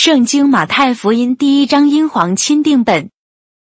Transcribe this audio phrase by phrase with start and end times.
[0.00, 3.10] 圣经马太福音第一章英皇钦定本。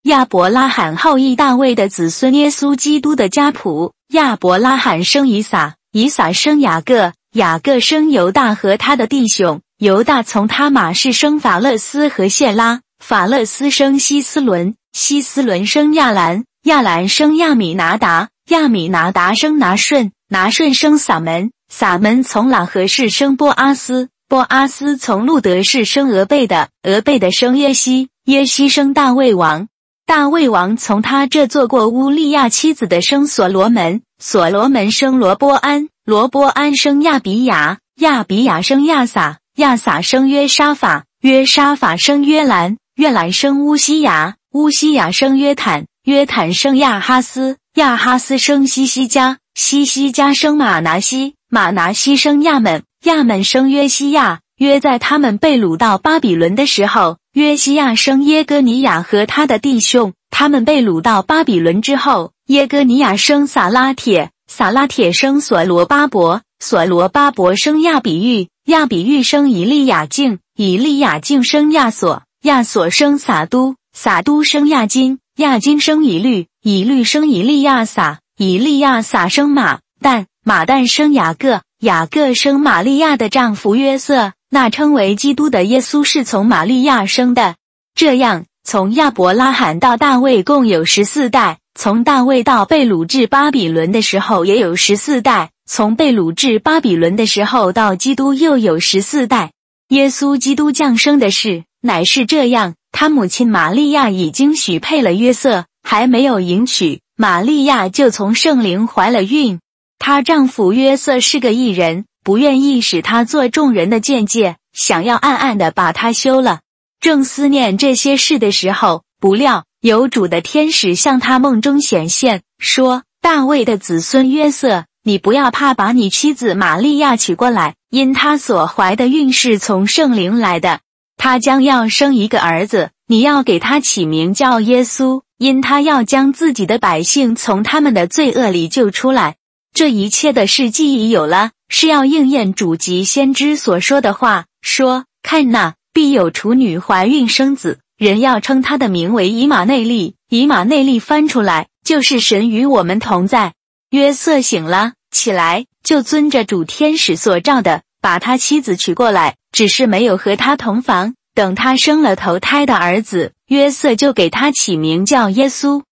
[0.03, 3.95] 亚伯拉罕后裔大卫的子孙耶稣基督的家谱。
[4.13, 9.63] 亚伯拉罕生以撒，以撒生雅各，雅各生犹大和他的弟兄。
[9.79, 29.69] 犹大从他马氏生法勒斯和谢拉，法勒斯生希斯伦，希斯伦生亚兰，亚兰生亚米拿达，亚米拿达生拿顺，拿顺生撒门，撒门从喇合氏生波阿斯，波阿斯从路德氏生俄贝的，俄贝的生耶西，耶西生大卫王。
[30.05, 54.41] 大卫王从他这做过乌利亚妻子的生所罗门，所罗门生罗波安，罗波安生亚比雅，亚比雅生亚撒，亚撒生约沙法，约沙法生约兰，约兰生乌西雅，乌西雅生约坦，约坦生亚哈斯，亚哈斯生西西加，西西加生马拿西，马拿西生亚门，亚门生约西亚。
[54.59, 60.15] 约在他们被掳到巴比伦的时候，约西亚生耶哥尼亚和他的弟兄。
[60.31, 84.33] 他们被掳到巴比伦之后，耶哥尼亚生撒拉铁，撒拉铁生所罗巴伯，所罗巴伯生亚比玉，亚比玉生以利亚敬，以利亚敬生亚索，亚索生撒都，撒都生亚金，亚金生以律，以律生以利亚撒，以利亚撒生马旦，马旦生雅各，雅各生玛利亚的丈夫约瑟。
[84.51, 87.57] 那称为基督的耶稣是从玛利亚生的。
[87.95, 99.53] 这样，从亚伯拉罕到大卫共有十四代；从大卫到被掳至巴比伦的时候也有十四代；从被掳至巴比伦的时候到基督又有十四代。
[99.89, 109.61] 耶稣基督降生的事乃是这样：他母亲玛利亚已经许配了约瑟，还没有迎娶，玛利亚就从圣灵怀了孕。
[109.99, 112.05] 她丈夫约瑟是个异人。
[112.25, 116.61] 不愿意使他做众人的见解，想要暗暗的把他休了。
[117.01, 130.81] 正思念这些事的时候，不料有主的天使向他梦中显现，说：“大卫的子孙约瑟，你不要怕，把你妻子玛利亚娶过来，因她所怀的孕是从圣灵来的。
[131.17, 139.37] 他将要生一个儿子，你要给他起名叫耶稣，因他要将自己的百姓从他们的罪恶里救出来。
[139.79, 150.17] 这一切的事既已有了。”是要应验主及先知所说的话，说：“看那必有处女怀孕生子，人要称他的名为以马内利。
[150.29, 153.55] 以马内利翻出来就是神与我们同在。”
[153.91, 161.15] 约瑟醒了起来，就遵着主天使所召的，把他妻子娶过来，只是没有和他同房。
[161.37, 165.83] 等他生了头胎的儿子，约瑟就给他起名叫耶稣。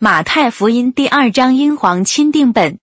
[0.00, 2.78] 马太福音第二章英皇钦定本。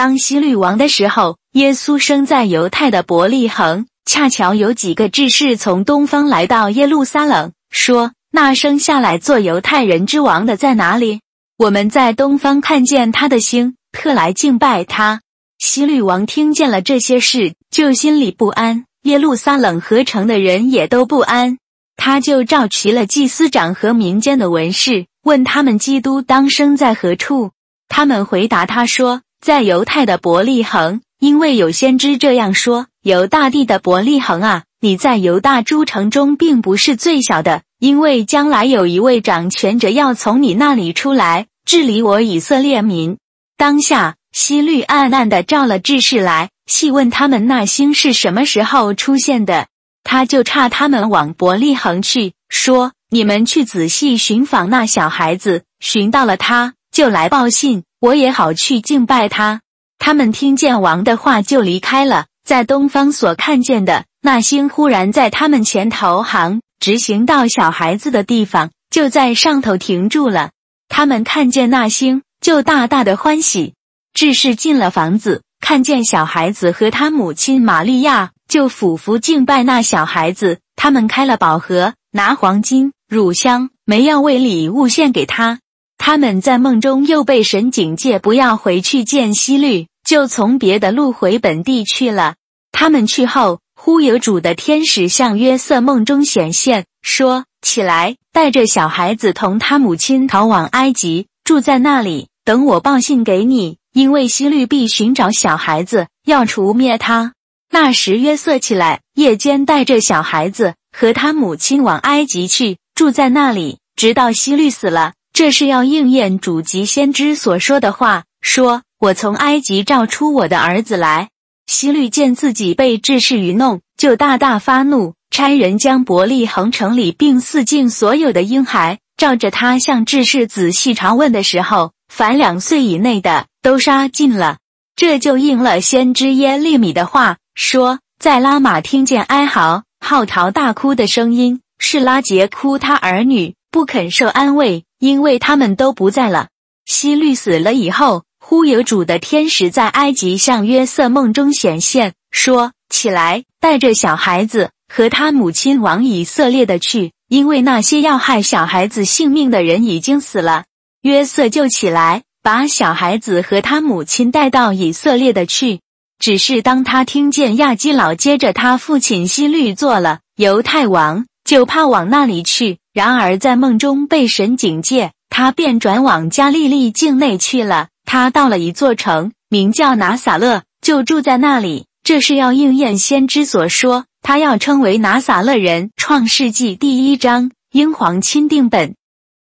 [0.00, 1.36] 当希律王的时候。
[1.52, 11.20] 耶稣生在犹太的伯利恒，恰巧有几个志士从东方来到耶路撒冷，说：“那生下来做犹太人之王的在哪里？
[11.58, 15.20] 我们在东方看见他的星，特来敬拜他。”
[15.60, 21.58] 希律王听见了这些事，就心里不安；耶路撒冷合成的人也都不安。
[21.96, 27.50] 他就召齐了祭司长和民间的文士，问他们基督当生在何处。
[27.88, 43.18] 他们回答他说：“在犹太的伯利恒。”因为有先知这样说：“犹大地的伯利恒啊，你在犹大诸城中并不是最小的，因为将来有一位掌权者要从你那里出来，治理我以色列民。”
[43.58, 49.66] 当下，希律暗暗的召了志士来，细问他们那星是什么时候出现的。
[50.02, 59.60] 他就差他们往伯利恒去，说：“你们去仔细寻访那小孩子，寻到了他，就来报信，我也好去敬拜他。”
[59.98, 62.26] 他们听见王的话，就离开了。
[62.42, 70.50] 在东方所看见的那星，忽然在他们前头行，直行到小孩子的地方，就在上头停住了。
[70.88, 73.74] 他们看见那星，就大大的欢喜。
[74.14, 80.58] 志士进了房子，看见小孩子和他母亲玛利亚，就俯伏敬拜那小孩子。
[80.74, 85.60] 他们开了宝盒，拿黄金、乳香、没要为礼物献给他。
[86.02, 89.86] 他们在梦中又被神警戒，不要回去见希律。
[90.02, 92.36] 就从别的路回本地去了。
[92.72, 103.76] 他们去后，忽有主的天使向约瑟梦中显现，说：“起来，带着小孩子同他母亲逃往埃及，住在那里，等我报信给你。
[103.92, 107.34] 因为希律必寻找小孩子，要除灭他。”
[107.70, 115.12] 那时约瑟起来，夜间带着小孩子和他母亲往埃及去，住在那里，直到希律死了。
[115.40, 118.82] 这是要应验主籍先知所说的话，说。
[118.98, 121.30] 我从埃及召出我的儿子来。
[121.66, 134.58] 希律见自己被治士愚弄，就大大发怒，差人将伯利恒城里并四境所有的婴孩，照着他向智士仔细查问的时候，凡两岁以内的都杀尽了。
[134.94, 146.48] 这就应了先知耶利米的话，说在拉玛听见哀嚎、号啕大哭的声音，是拉杰哭他儿女，不肯受安慰，因为他们都不在了。
[146.86, 160.64] 希律死了以后，忽有主的天使在埃及向约瑟梦中显现，说：“起来，带着小孩子和他母亲往以色列的去，因为那些要害小孩子性命的人已经死了。”
[161.02, 165.80] 约瑟就起来，把小孩子和他母亲带到以色列的去。
[166.18, 172.78] 只是当他听见亚基老接着他父亲希律做了犹太王，就怕往那里去。
[172.92, 175.10] 然而在梦中被神警戒。
[175.28, 177.88] 他便转往加利利境内去了。
[178.04, 181.86] 他到了一座城，名叫拿撒勒，就住在那里。
[182.04, 185.90] 这是要应验先知所说，他要称为拿撒勒人。
[185.96, 188.94] 创世纪第一章，英皇钦定本。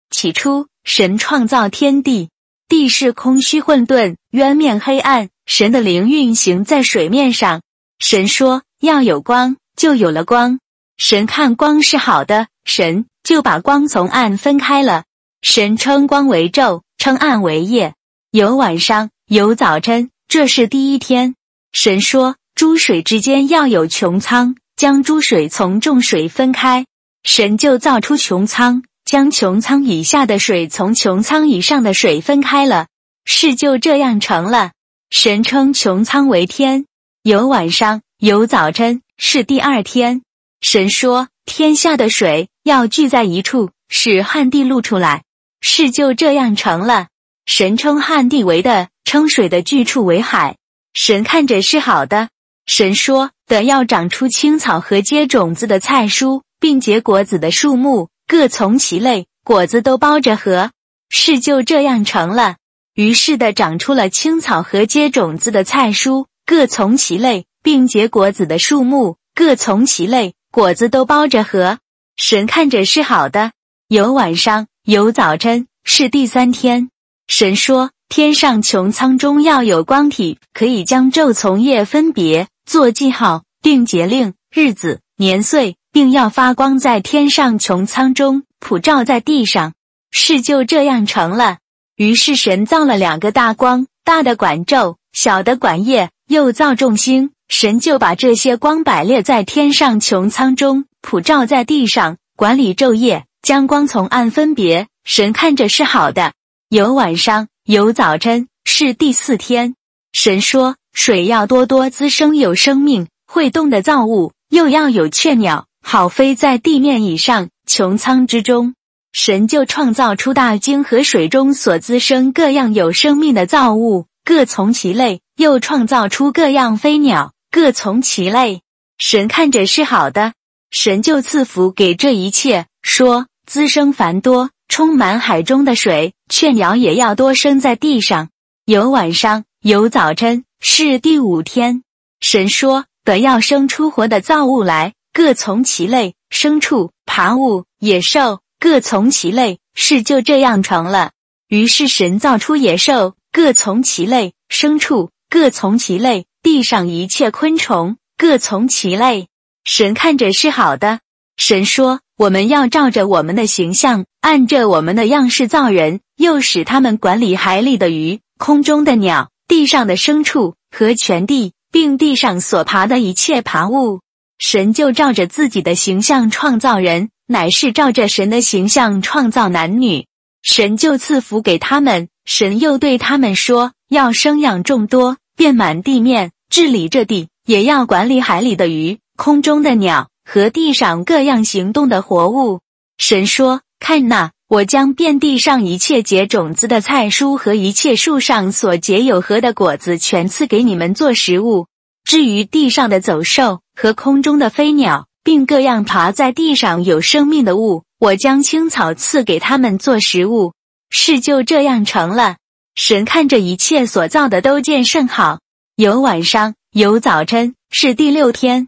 [0.10, 2.30] 起初，神创造天地，
[2.68, 5.30] 地是空虚混沌，渊面黑暗。
[5.46, 7.62] 神的灵运行在水面上。
[8.00, 10.60] 神说要有光，就有了光。
[11.04, 15.06] 神看光是好的，神就把光从暗分开了。
[15.42, 17.96] 神称光为昼，称暗为夜，
[18.30, 21.34] 有晚上，有早晨，这是第一天。
[21.72, 26.86] 神说：诸水之间要有穹苍，将诸水从众水分开。
[27.24, 32.86] 神就造出穹苍，将穹苍以下的水从穹苍以上的水分开了。
[33.26, 34.74] 事就这样成了。
[35.10, 36.86] 神称穹苍为天，
[37.24, 40.22] 有晚上，有早晨，是第二天。
[40.62, 45.24] 神说：天下的水要聚在一处，使旱地露出来。
[45.60, 47.08] 事就这样成了。
[47.46, 50.56] 神称旱地为的，称水的聚处为海。
[50.94, 52.30] 神看着是好的。
[52.68, 60.72] 神说的要长出青草和结种子的菜蔬，并结果子的树木，各从其类，果子都包着核。
[61.10, 62.58] 事就这样成了。
[62.94, 71.80] 于是的长出了青草和结种子的菜蔬，各从其类，并结果子的树木，各从其类，果子都包着核。
[72.18, 73.54] 神看着是好的。
[73.88, 74.68] 有晚上。
[74.84, 76.90] 有早晨是第三天，
[77.28, 89.74] 神说：天上穹苍中要有光体，可以将昼从夜分别，做记号，定节令、日子、年岁，并要发光在天上穹苍中，普照在地上。
[90.10, 91.60] 事就这样成了。
[91.96, 97.34] 于是神造了两个大光，大的管昼，小的管夜，又造众星。
[97.52, 103.26] 神就把这些光摆列在天上穹苍中，普照在地上，管理昼夜。
[103.42, 106.32] 将光从暗分别，神看着是好的。
[106.70, 109.76] 有晚上，有早晨，是第四天。
[110.14, 118.76] 神说：水要多多滋生有生命、会动的造物，又要有雀鸟，好飞在地面以上、穹苍之中。
[119.12, 128.62] 神就创造出大鲸和水中所滋生各样有生命的造物，各从其类；又创造出各样飞鸟，各从其类。
[128.98, 130.34] 神看着是好的，
[130.72, 133.28] 神就赐福给这一切，说。
[133.48, 138.30] 滋生繁多，充满海中的水，雀鸟也要多生在地上。
[138.66, 141.84] 有晚上，有早晨，是第五天。
[142.22, 149.60] 神说：得要生出活的造物来，各从其类，牲畜、爬物、野兽，各从其类。
[149.74, 151.12] 事就这样成了。
[151.50, 159.28] 于是神造出野兽，各从其类；牲畜，各从其类；地上一切昆虫，各从其类。
[159.64, 161.00] 神看着是好的。
[161.38, 162.02] 神说。
[162.18, 174.02] 我们要照着我们的形象，按着我们的样式造人，又使他们管理海里的鱼、空中的鸟、地上的牲畜和全地，并地上所爬的一切爬物。
[174.38, 180.06] 神就照着自己的形象创造人，乃是照着神的形象创造男女。
[180.44, 182.08] 神就赐福给他们。
[182.26, 190.08] 神又对他们说：要生养众多，遍满地面，治理这地，也要管理海里的鱼、空中的鸟。
[190.24, 192.62] 和地上各样行动的活物，
[192.98, 201.66] 神说：“看哪，我将遍地上一切结种子的菜蔬和一切树上所结有核的果子，全赐给你们做食物。
[202.06, 210.54] 至于地上的走兽和空中的飞鸟，并各样爬在地上有生命的物，我将青草赐给他们做食物。
[210.90, 212.38] 事就这样成了。
[212.76, 215.40] 神看着一切所造的都见甚好。
[215.76, 218.68] 有晚上，有早晨，是第六天。”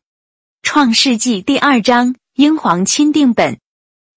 [0.64, 3.58] 创世纪第二章，英皇钦定本。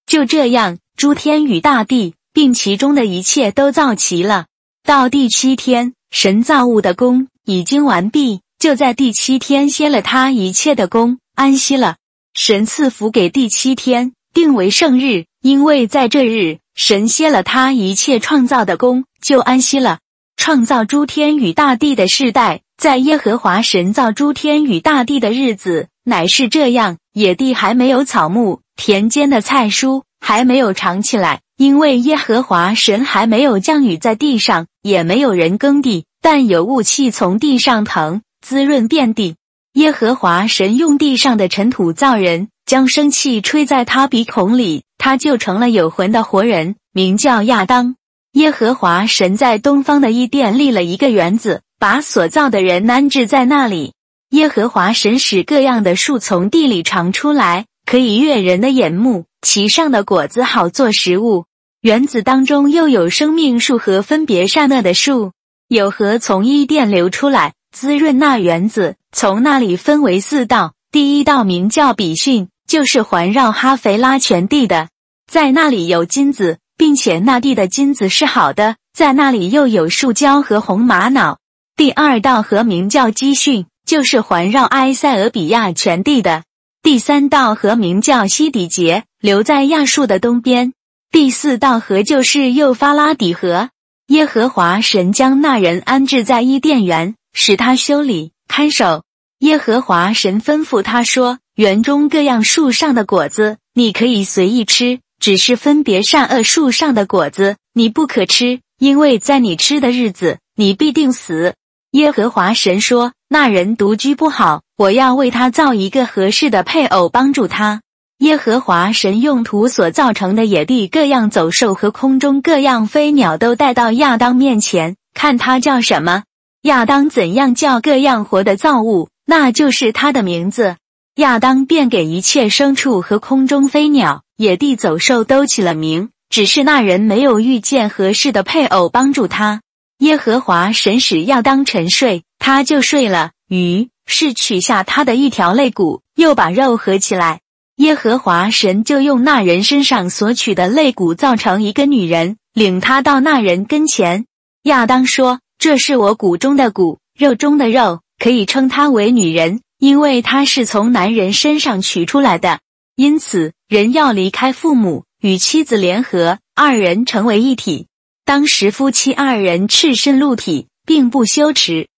[0.05, 4.45] 就这样，诸天与大地，并其中的一切都造齐了。
[4.83, 11.97] 到第七天，神造物的功已经完毕，就在第七天歇了他一切的功，安息了。
[12.33, 19.99] 神赐福给第七天，定为圣日，因为在这日，神歇了他一切创造的功，就安息了。
[20.35, 39.35] 创造诸天与大地的世代，在耶和华神造诸天与大地的日子，乃是这样：野地还没有草木，田间的菜蔬还没有长起来，因为耶和华神还没有降雨在地上，也没有人耕地，但有雾气从地上腾，滋润遍地。
[39.73, 47.95] 耶和华神用地上的尘土造人，将生气吹在他鼻孔里，他就成了有魂的活人，名叫亚当。
[48.37, 53.93] 耶和华神在东方的伊甸立了一个园子，把所造的人安置在那里。
[54.29, 61.45] 耶和华神使各样的树从地里长出来，可以悦人的眼目，其上的果子好做食物。
[61.81, 65.31] 园子当中又有生命树和分别善恶的树，
[65.67, 67.55] 有河从伊甸流出来。
[67.75, 70.73] 滋润那园子，从那里分为四道。
[70.91, 74.89] 第一道名叫比逊，就是环绕哈菲拉全地的，
[75.25, 78.77] 在那里有金子，并且那地的金子是好的。
[78.93, 81.39] 在那里又有树胶和红玛瑙。
[81.75, 86.43] 第二道河名叫基训，就是环绕埃塞俄比亚全地的。
[86.81, 90.73] 第三道河名叫西底杰，留在亚述的东边。
[91.11, 93.69] 第四道河就是幼发拉底河。
[94.07, 97.15] 耶和华神将那人安置在伊甸园。
[97.39, 99.03] 使他修理看守。
[99.39, 111.53] 耶和华神吩咐他说：“园中各样树上的果子，你可以随意吃；只是分别善恶树上的果子，你不可吃，因为在你吃的日子，你必定死。”
[111.91, 117.81] 耶和华神说：“那人独居不好，我要为他造一个合适的配偶，帮助他。”
[118.19, 126.23] 耶和华神用土所造成的野地各样走兽和空中各样飞鸟都带到亚当面前，看他叫什么。
[126.63, 130.77] 亚当怎样叫各样活的造物，那就是他的名字。
[131.15, 136.09] 亚当便给一切牲畜和空中飞鸟、野地走兽都起了名。
[136.29, 139.61] 只是那人没有遇见合适的配偶帮助他。
[139.99, 143.31] 耶和华神使亚当沉睡，他就睡了。
[143.49, 147.41] 于是取下他的一条肋骨，又把肉合起来。
[147.77, 154.25] 耶和华神就用那人身上所取的肋骨造成一个女人，领他到那人跟前。
[154.63, 155.39] 亚当说。
[155.59, 162.59] 这是我骨中的骨，肉中的肉，可以称她为女人，因为她是从男人身上取出来的。
[162.95, 167.87] 因此，人要离开父母，与妻子联合，二人成为一体。
[168.23, 171.89] 当时夫妻二人赤身露体，并不羞耻。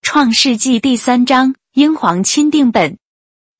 [0.00, 2.96] 创世纪第三章，英皇钦定本。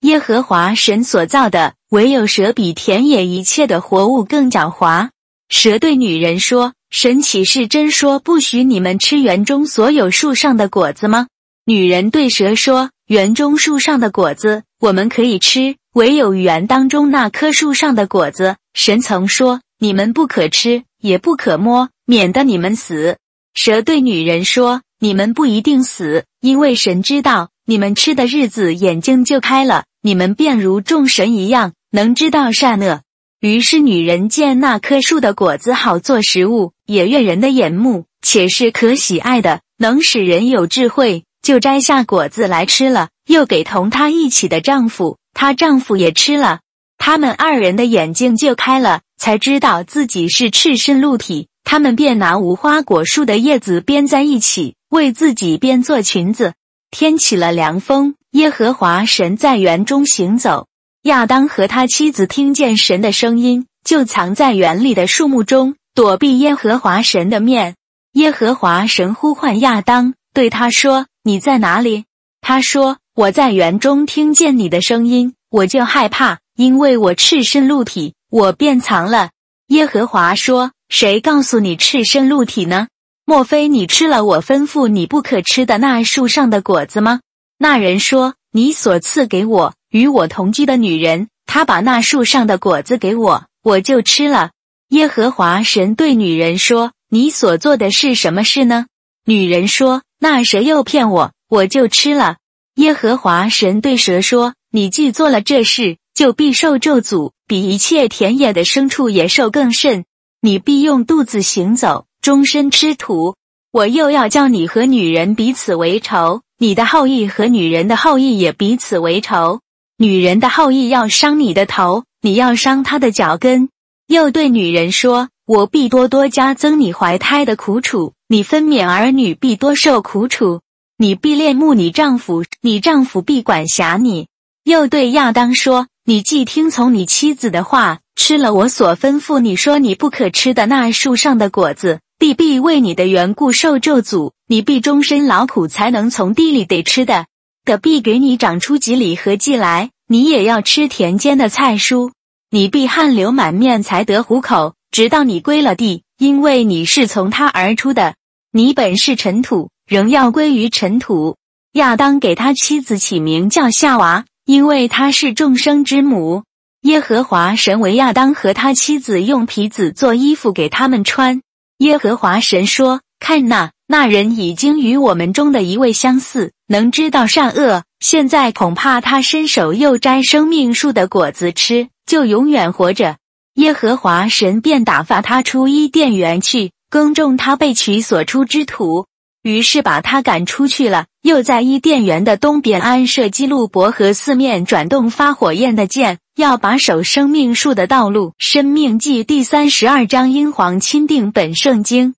[0.00, 5.10] 耶和华神所造的，唯有蛇比田野一切的活物更狡猾。
[5.50, 6.72] 蛇对女人说。
[6.92, 11.28] 神岂是真说不许你们吃园中所有树上的果子吗？
[11.64, 23.16] 女人对蛇说：“园中树上的果子我们可以吃，唯有园当中那棵树上的果子，神曾说你们不可吃，也不可摸，免得你们死。”
[23.54, 33.02] 蛇对女人说：“你们不一定死，因为神知道你们吃的日子眼睛就开了，你们便如众神一样，能知道善恶。”
[33.40, 46.60] 于是女人见那棵树的果子好做食物，也悦人的眼目，且是可喜爱的，能使人有智慧，就摘下果子来吃了，又给同她一起的丈夫，她丈夫也吃了。
[46.98, 51.48] 他们二人的眼睛就开了，才知道自己是赤身露体。
[51.64, 56.54] 他们便拿无花果树的叶子编在一起，为自己编做裙子。
[56.90, 60.66] 天起了凉风，耶和华神在园中行走。
[61.04, 67.76] 亚当和他妻子听见神的声音，就藏在园里的树木中，躲避耶和华神的面。
[68.14, 72.04] 耶和华神呼唤亚当，对他说：“你在哪里？”
[72.40, 79.30] 他说：“我在园中听见你的声音，我就害怕，因为我赤身露体，我便藏了。”
[79.68, 82.88] 耶和华说：“谁告诉你赤身露体呢？
[83.24, 87.20] 莫非你吃了我吩咐你不可吃的那树上的果子吗？”
[87.58, 94.50] 那人说：“你所赐给我。”与我同居的女人，她把那树上的果子给我，我就吃了。
[94.90, 98.86] 耶和华神对女人说：“你所做的是什么事呢？”
[99.26, 102.36] 女人说：“那蛇又骗我，我就吃了。”
[102.76, 110.04] 耶和华神对蛇说：“你既做了这事，就必受咒诅，比一切田野的牲畜野兽更甚。
[110.40, 113.34] 你必用肚子行走，终身吃土。
[113.72, 119.60] 我又要叫你和女人彼此为仇，你的后裔和女人的后裔也彼此为仇。”
[119.98, 123.68] 女人的后裔要伤你的头，你要伤她的脚跟。
[124.06, 130.60] 又对女人说：“我必多多加增你怀胎的苦楚，你分娩儿女必多受苦楚。
[130.96, 134.28] 你必恋慕你丈夫，你丈夫必管辖你。”
[134.62, 147.26] 又对亚当说：“你既听从你妻子的话，吃了我所吩咐你说你不可吃的那树上的果子，必必为你的缘故受咒诅，你必终身劳苦才能从地里得吃的，
[147.64, 152.12] 的必给你长出几里和季来，你也要吃田间的菜蔬，
[152.48, 158.14] 你必汗流满面才得糊口，直到你归了地，因为你是从他而出的，
[158.52, 161.36] 你本是尘土，仍要归于尘土。
[161.74, 166.42] 亚当给他妻子起名叫夏娃，因为她是众生之母。
[166.80, 171.42] 耶和华神为亚当和他妻子用皮子做衣服给他们穿。
[171.78, 177.84] 耶和华神说：“看那那人已经与我们中的一位相似，能知道善恶。
[178.00, 183.18] 现在恐怕他伸手又摘生命树的果子吃，就永远活着。”
[183.54, 189.06] 耶和华神便打发他出伊甸园去，耕种他被取所出之土。
[189.42, 198.34] 于是把他赶出去了，又在伊甸园的东边安设基路伯和四面转动发火焰的剑，要把守生命树的道路。
[198.36, 202.14] 生命记第三十二章，英皇钦定本圣经。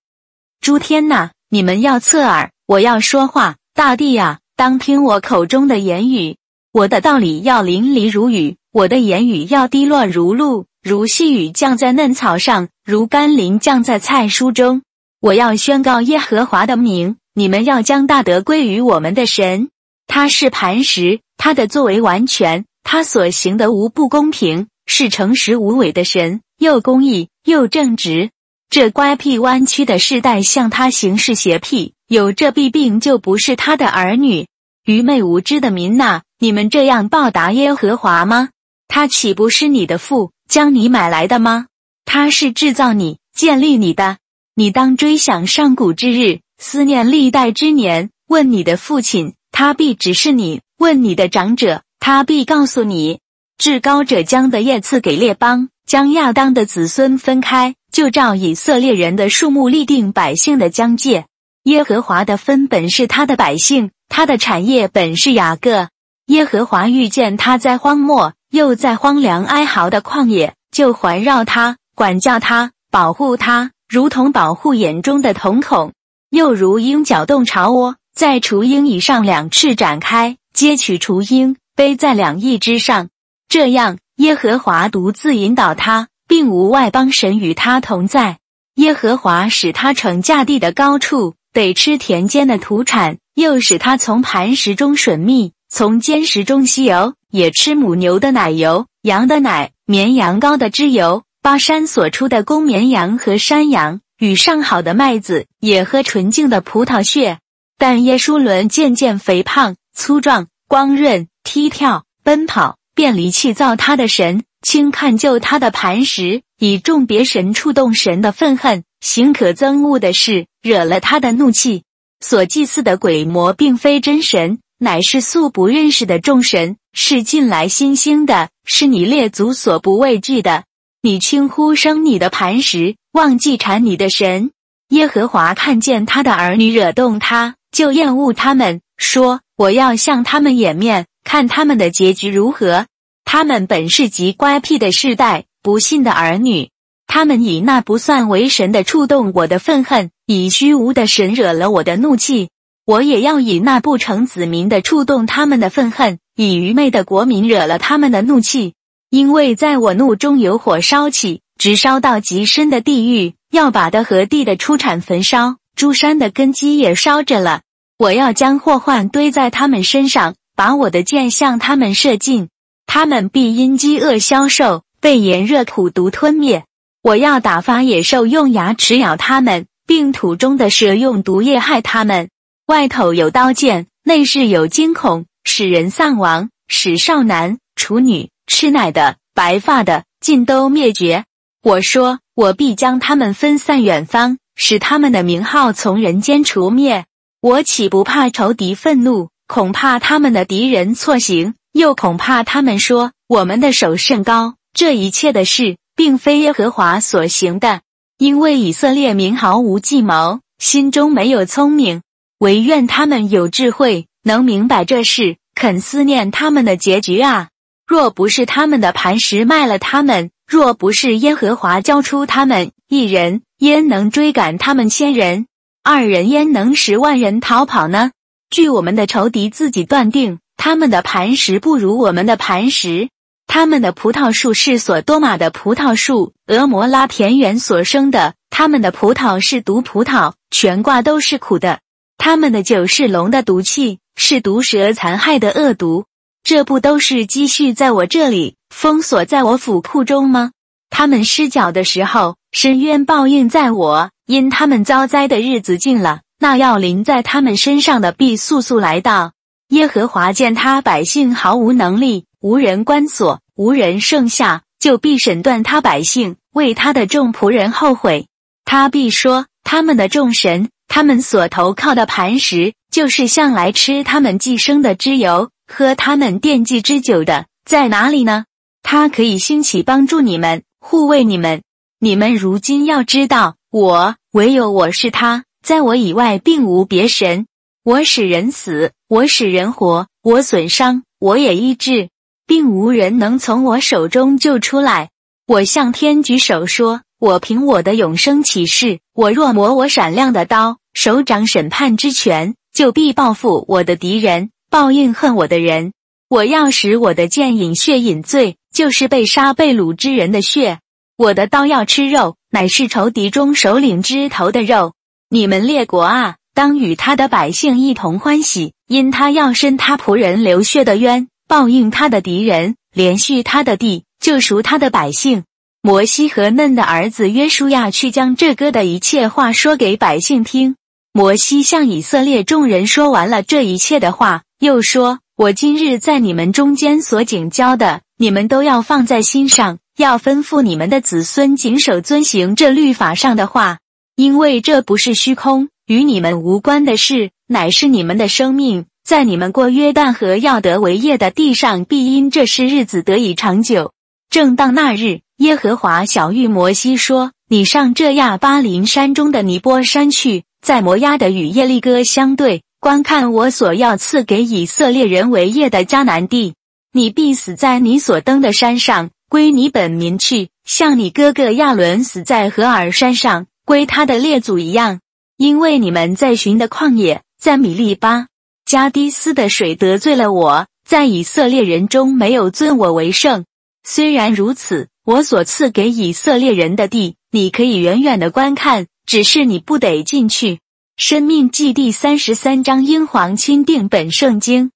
[0.61, 6.39] 诸天呐，你们要侧耳，我要说话；大地呀，当听我口中的言语。
[6.73, 14.83] 我的道理要淋漓如雨，我的言语要滴落如露，如细雨降在嫩草上，如甘霖降在菜蔬中。
[15.21, 19.69] 我要宣告耶和华的名，你们要将大德归于我们的神。
[20.09, 28.31] 他是磐石，他的作为完全，他所行的无不公平，是诚实无伪的神，又公义又正直。
[28.69, 34.49] 这乖僻弯曲的世代向他行事邪僻，有这弊病就不是他的儿女。
[34.85, 38.49] 愚昧无知的民呐，你们这样报答耶和华吗？
[38.89, 41.65] 他岂不是你的父，将你买来的吗？
[42.05, 44.19] 他是制造你、建立你的。
[44.55, 48.11] 你当追想上古之日，思念历代之年。
[48.29, 53.21] 问你的父亲，他必指示你；问你的长者，他必告诉你。
[53.57, 61.25] 至高者将的业赐给列邦，将亚当的子孙分开，就照以色列人的数目立定百姓的疆界。
[61.63, 65.89] 耶和华的分本是他的百姓，他的产业本是雅各。
[66.27, 73.71] 耶和华遇见他在荒漠，又在荒凉哀嚎的旷野，就环绕他，管教他，保护他。
[73.89, 75.95] 如同保护眼中的瞳孔，
[76.29, 83.09] 又如鹰搅动巢窝，在雏鹰以上两翅展开，接取雏鹰，背在两翼之上。
[83.49, 88.39] 这样，耶和华独自引导他，并无外邦神与他同在。
[88.75, 101.25] 耶和华使他乘驾地的高处，得吃田间的土产；又使他从磐石中吮蜜，从坚石中吸油，也吃母牛的奶油、羊的奶、绵羊羔的脂油。
[101.43, 107.41] 巴山所出的公绵羊和山羊，与上好的麦子，也喝纯净的葡萄血。
[107.77, 121.83] 但耶稣伦渐渐肥胖、粗壮、光润、踢跳、奔跑，便离弃造他的神，轻看救他的磐石，以众别神触动神的愤恨，行可憎恶的事，惹了他的怒气。
[122.21, 130.65] 所祭祀的鬼魔，并非真神，乃是素不认识的众神，是近来新兴的，是你列祖所不畏惧的。
[131.03, 134.51] 你轻呼生你的磐石，忘记缠你的神
[134.89, 142.87] 耶和华看见他的儿女惹动他，就厌恶他们，说：“我要向他们掩面，看他们的结局如何。
[143.25, 146.71] 他们本是极乖僻的世代，不信的儿女。
[147.07, 152.49] 他们以那不算为神的触动我的愤恨，以虚无的神惹了我的怒气。
[152.85, 158.75] 我也要以那不成子民的触动他们的愤恨，以愚昧的国民惹了他们的怒气。”
[159.09, 167.61] 因为在我怒中有火烧起，直烧到极深的地狱，要把的和地的出产焚烧，诸山的根基也烧着了。
[167.99, 172.49] 我要将祸患堆在他们身上，把我的箭向他们射尽，
[172.87, 176.65] 他们必因饥饿消瘦，被炎热土毒吞灭。
[177.03, 182.31] 我要打发野兽用牙齿咬他们，并土中的蛇用毒液害他们。
[182.67, 188.31] 外头有刀剑，内室有惊恐，使人丧亡，使少男、处女。
[188.47, 191.25] 吃奶的、白发的，尽都灭绝。
[191.63, 197.05] 我说，我必将他们分散远方，使他们的名号从人间除灭。
[197.41, 199.31] 我岂不怕仇敌愤怒？
[199.49, 204.55] 恐怕他们的敌人错行，又恐怕他们说我们的手甚高。
[204.73, 207.81] 这一切的事，并非耶和华所行的，
[208.19, 212.03] 因为以色列民毫无计谋，心中没有聪明。
[212.43, 217.51] 唯愿他们有智慧，能明白这事，肯思念他们的结局啊！
[217.87, 225.47] 若不是他们的磐石卖了他们，若不是耶和华交出他们一人，焉能追赶他们千人？
[225.85, 228.11] 二人焉能使万人逃跑呢？
[228.51, 233.09] 据我们的仇敌自己断定，他们的磐石不如我们的磐石。
[233.47, 238.35] 他们的葡萄树是索多玛的葡萄树，俄摩拉田园所生的。
[238.51, 241.79] 他们的葡萄是毒葡萄，全挂都是苦的。
[242.25, 246.05] 他们的酒是龙的毒气，是毒蛇残害的恶毒。
[246.45, 250.53] 这不都是积蓄在我这里，封锁在我府库中吗？
[250.89, 259.33] 他们失脚的时候，深渊报应在我；因他们遭灾的日子近了，那要临在他们身上的必速速来到。
[259.71, 263.41] 耶和华见他百姓毫无能力，无人关锁。
[263.57, 268.29] 无人剩下，就必审断他百姓，为他的众仆人后悔。
[268.65, 278.45] 他必说：他们的众神，他们所投靠的磐石，就是向来吃他们寄生的脂油，喝他们奠祭之酒的，在哪里呢？
[278.83, 281.63] 他可以兴起帮助你们，护卫你们。
[281.99, 287.47] 你们如今要知道，我唯有我是他，在我以外并无别神。
[287.85, 292.11] 我使人死，我使人活，我损伤，我也医治。
[292.47, 295.09] 并无人能从我手中救出来。
[295.47, 305.93] 我向天举手说：“我凭我的永生起誓，我若磨我闪亮的刀，手掌审判之权，就必报复我的敌人，报应恨我的人。
[306.29, 310.79] 我要使我的剑饮血饮醉，就是被杀被掳之人的血。
[311.17, 314.95] 我的刀要吃肉，乃是仇敌中首领之头的肉。
[315.29, 325.45] 你们列国啊，当与他的百姓一同欢喜，因他要伸他仆人流血的冤。”报应他的敌人，连续他的地，救赎他的百姓。
[325.83, 330.77] 摩西和嫩的儿子约书亚去将这歌的一切话说给百姓听。
[331.15, 343.81] 摩西向以色列众人说完了这一切的话，又说：“我今日在你们中间所警教的，你们都要放在心上，要吩咐你们的子孙谨守遵行这律法上的话，
[344.17, 353.93] 因为这不是虚空，与你们无关的事，乃是你们的生命。”在你们过约旦河要得为业的地上，必因这事日子得以长久。
[354.31, 366.55] 正当那日，耶和华小谕摩西说：“你上这亚巴林山中的尼波山去，在摩押的与耶利哥相对，观看我所要赐给以色列人为业的迦南地。
[366.93, 375.01] 你必死在你所登的山上，归你本民去，像你哥哥亚伦死在何尔山上，归他的列祖一样。
[375.37, 378.29] 因为你们在寻的旷野，在米利巴。”
[378.65, 383.45] 加迪斯的水得罪了我，在以色列人中没有尊我为圣。
[383.83, 390.61] 虽然如此，我所赐给以色列人的地，你可以远远的观看，只是你不得进去。
[390.97, 394.71] 生命记第三十三章英皇钦定本圣经。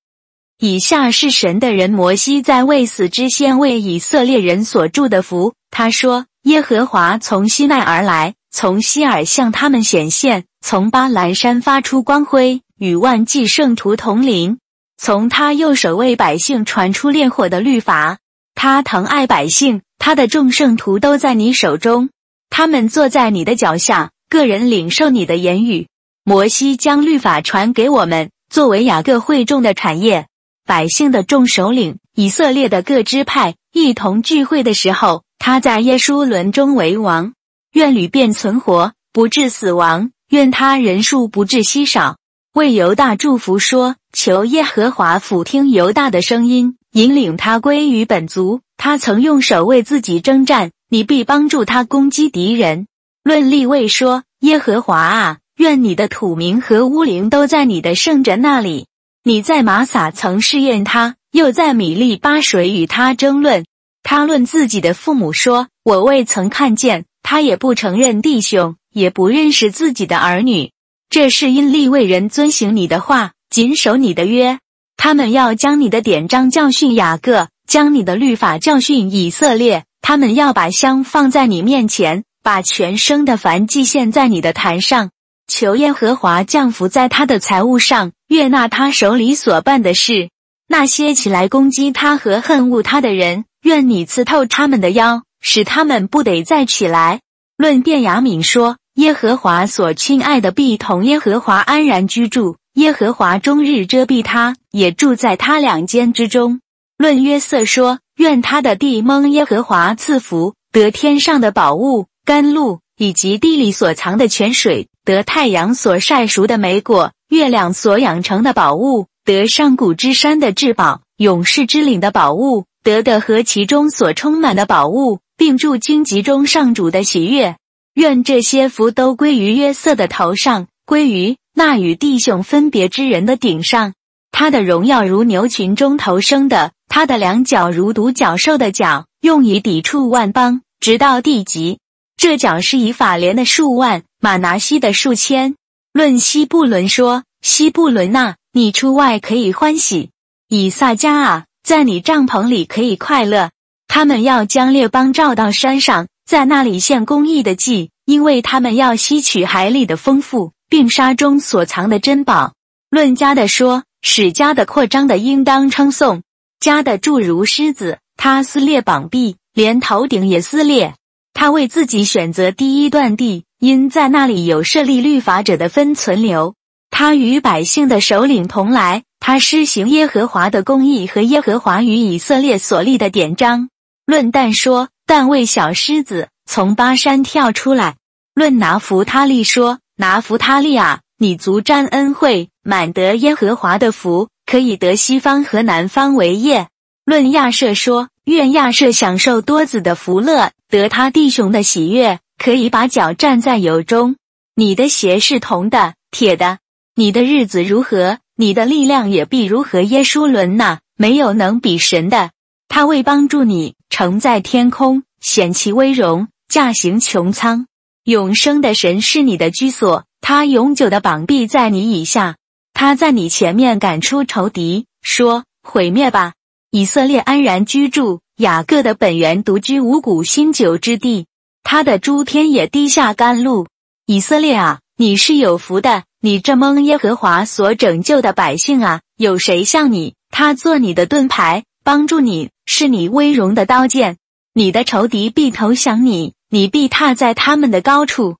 [0.58, 5.54] 以下是神的人摩西在未死之先为以色列人所祝的福。
[5.70, 14.58] 他说：“耶和华从西奈而来，从西尔向他们显现，从巴兰山发出光辉。”与万计圣徒同龄，
[14.98, 18.18] 从他右手为百姓传出烈火的律法。
[18.54, 22.10] 他疼爱百姓，他的众圣徒都在你手中。
[22.50, 25.88] 他们坐在你的脚下，个人领受你的言语。
[26.24, 30.26] 摩西将律法传给我们，作为雅各会众的产业。
[30.66, 37.34] 百姓的众首领，以色列的各支派一同聚会的时候，他在耶稣伦中为王。
[37.72, 42.16] 愿屡变存活，不致死亡；愿他人数不致稀少。
[42.52, 48.62] 为犹大祝福说：“求耶和华俯听犹大的声音，引领他归于本族。
[48.78, 52.88] 他曾用手为自己征战，你必帮助他攻击敌人。”
[53.26, 58.86] 论立位说：“耶和华啊，愿你的土名和乌灵都在你的圣者那里。
[59.24, 63.64] 你在玛撒曾试验他，又在米利巴水与他争论。
[64.04, 70.70] 他论自己的父母说：我未曾看见他，也不承认弟兄，也不认识自己的儿女。”
[71.10, 74.60] 这是因立位人遵行你的话，谨守你的约。
[74.96, 79.82] 他们要将你的典章教训雅各，将你的律法教训以色列。
[80.00, 85.10] 他们要把香放在你面前，把全生的燔祭献在你的坛上。
[85.48, 90.30] 求耶和华降福在他的财物上，悦纳他手里所办的事。
[90.68, 97.18] 那些起来攻击他和恨恶他的人，愿你刺透他们的腰，使他们不得再起来。
[97.56, 98.76] 论便雅敏说。
[98.94, 106.60] 耶和华所亲爱的必同耶和华安然居住，耶和华终日遮蔽他，也住在他两间之中。
[106.96, 127.58] 论约瑟说：愿他的地蒙耶和华赐福，得天上的宝物、甘露，以及地里所藏的泉水，得太阳所晒熟的莓果，月亮所养成的宝物，得上古之山的至宝，勇士之岭的宝物，得的和其中所充满的宝物，并住荆棘中上主的喜悦。
[127.94, 133.94] 愿这些福都归于约瑟的头上，归于那与弟兄分别之人的顶上。
[134.32, 141.78] 他的荣耀如牛群中头生的，他的两脚如独角兽的角，用以抵触万邦，直到地极。
[142.16, 145.54] 这角是以法莲的数万，马拿西的数千。
[145.92, 150.08] 论西布伦说：“西布伦呐，你出外可以欢喜；
[150.48, 153.50] 以撒加啊，在你帐篷里可以快乐。
[153.86, 162.54] 他们要将列邦召到山上，在那里献公义的祭，因为他们要吸取海里的丰富，并沙中所藏的珍宝。”
[162.88, 166.22] 论家的说：“使家的扩张的，应当称颂。
[166.60, 170.94] 家的诸如狮子，他撕裂膀臂，连头顶也撕裂。”
[171.38, 176.54] 他为自己选择第一段地，因在那里有设立律法者的分存留。
[176.90, 183.68] 他与百姓的首领同来，他施行耶和华的公义和耶和华与以色列所立的典章。
[184.06, 187.96] 论但说，但为小狮子从巴山跳出来。
[188.34, 196.68] 论拿弗他利说，拿弗他利啊，你足沾恩惠，满得耶和华的福，可以得西方和南方为业。
[197.04, 198.08] 论亚舍说。
[198.26, 204.16] 愿亚瑟享受多子的福乐，得他弟兄的喜悦，可以把脚站在油中。
[204.54, 206.58] 你的鞋是铜的、铁的，
[206.94, 209.80] 你的日子如何，你的力量也必如何。
[209.82, 212.30] 耶稣伦呐，没有能比神的。
[212.68, 217.66] 他为帮助你，乘在天空，显其威荣，驾行穹苍。
[218.04, 222.36] 永生的神是你的居所，他永久的膀臂在你以下。
[222.72, 226.34] 他在你前面赶出仇敌，说：毁灭吧。
[226.70, 231.24] 以色列安然居住，雅各的本源独居五谷新酒之地，
[231.62, 233.66] 他的诸天也滴下甘露。
[234.04, 240.16] 以色列啊，你是有福的，你这蒙耶和华所拯救的百姓啊，有谁像你？
[240.30, 244.18] 他做你的盾牌，帮助你，是你威荣的刀剑。
[244.52, 248.36] 你的仇敌必投降你，你必踏在他们的高处。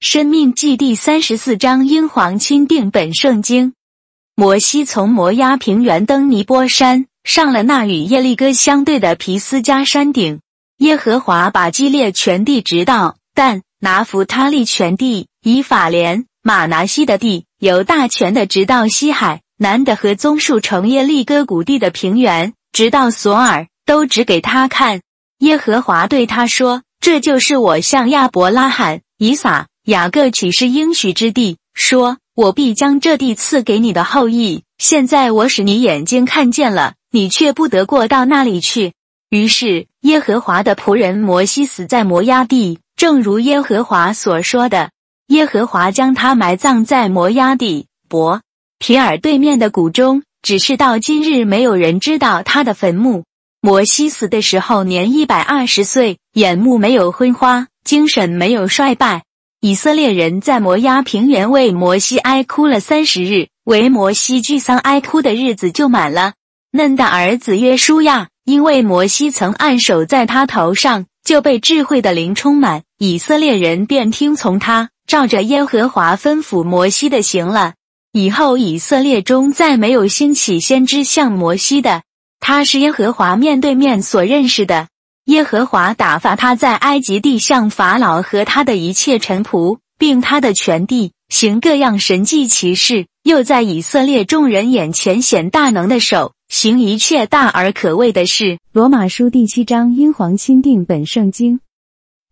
[0.00, 3.74] 生命记第三十四章，英皇钦定本圣经。
[4.34, 7.04] 摩西从摩押平原登尼波山。
[7.26, 10.38] 上了那与耶利哥相对的皮斯加山顶，
[10.78, 25.00] 耶和华把基列全地直到但拿弗他利全地，以法莲马拿西的地，由大泉的直到西海南的和棕树城耶利哥谷地的平原，直到索尔，都指给他看。
[25.40, 34.62] 耶和华对他说：“这就是我向亚伯拉罕、以撒、雅各启示应许之地，说我必将这地赐给你的后裔。
[34.78, 38.92] 现在我使你眼睛看见了。”你却不得过到那里去。
[39.30, 44.90] 于是耶和华的仆人摩西死在摩押地，正如耶和华所说的。
[45.28, 48.42] 耶和华将他埋葬在摩押地伯
[48.78, 53.24] 皮尔对面的谷中，只是到今日没有人知道他的坟墓。
[53.60, 59.24] 摩西死的时候年一百二十岁，眼目没有昏花，精神没有衰败。
[59.60, 66.34] 以色列人在摩押平原为摩西哀哭了三十日，为摩西聚丧哀哭的日子就满了。
[66.72, 72.82] 嫩的儿子约书亚，因为摩西曾按手在他头上，就被智慧的灵充满。
[72.98, 77.74] 以色列人便听从他，照着耶和华吩咐摩西的行了。
[78.12, 82.02] 以后以色列中再没有兴起先知像摩西的，
[82.40, 84.88] 他是耶和华面对面所认识的。
[85.26, 96.32] 耶和华打发他在埃及地向法老和他的一切臣仆，并他的全地行各样神迹奇事，又在以色列众人眼前显大能的手。
[96.48, 98.58] 行一切大而可畏的事。
[98.72, 101.60] 罗马书第七章，英皇钦定本圣经。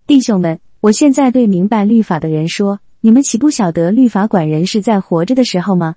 [0.07, 5.96] 弟兄们，我现在对明白律法的人说：你们岂不晓得律法管人是在活着的时候吗？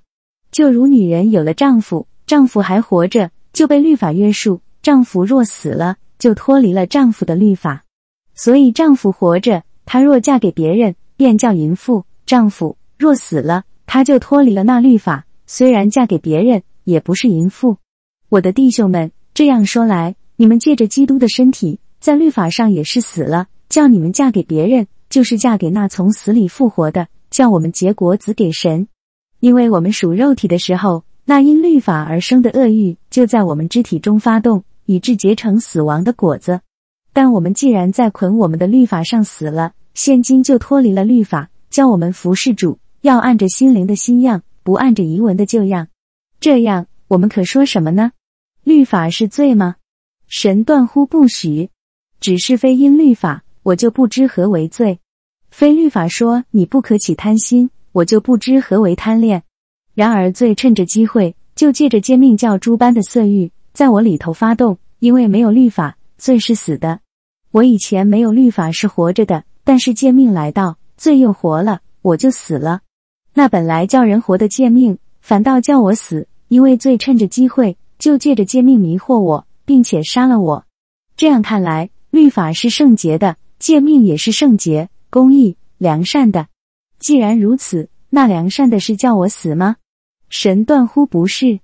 [0.52, 7.84] 就如女人有了丈夫，丈夫还活着，就被律法约束；丈夫若死了，就脱离了丈夫的律法。
[8.34, 17.78] 所以丈夫活着，她若嫁给别人，便叫淫妇；丈夫若死了，她就脱离了那律法，虽然嫁给别人，也不是淫妇。
[18.30, 28.90] 我的弟兄们，这样说来，你们借着基督的身体，在律法上也是死了，叫你们嫁给别人，就是嫁给那从死里复活的，叫我们结果子给神。
[29.40, 36.60] 因为我们属肉体的时候，那因律法而生的恶欲就在我们肢体中发动，以致结成死亡的果子。
[37.14, 45.88] 但我们既然在捆我们的律法上死了，现今就脱离了律法，叫我们服侍主，要按着心灵的新样，不按着遗文的旧样。
[46.42, 48.12] 这样，我们可说什么呢？
[48.68, 49.78] 律法是罪吗？
[50.28, 51.70] 神断乎不许。
[52.20, 54.98] 只是非因律法，我就不知何为罪；
[55.50, 59.44] 非律法说你不可起贪心，我就不知何为贪恋。
[59.94, 64.78] 然而罪趁着机会，就借着奸命叫诸般的色欲在我里头发动。
[65.00, 67.00] 因为没有律法，罪是死的。
[67.52, 72.82] 我以前没有律法是活着的，但是贱命来到，罪又活了，我就死了。
[73.34, 77.78] 那本来叫人活的贱命，反倒叫我死，因为罪趁着机会。
[78.00, 80.66] 就借着借命迷惑我，并且杀了我。
[81.16, 86.48] 这样看来，律法是圣洁的，诫命也是圣洁、公义、良善的。
[87.00, 89.78] 既然如此，那良善的是叫我死吗？
[90.30, 91.60] 神断乎不是，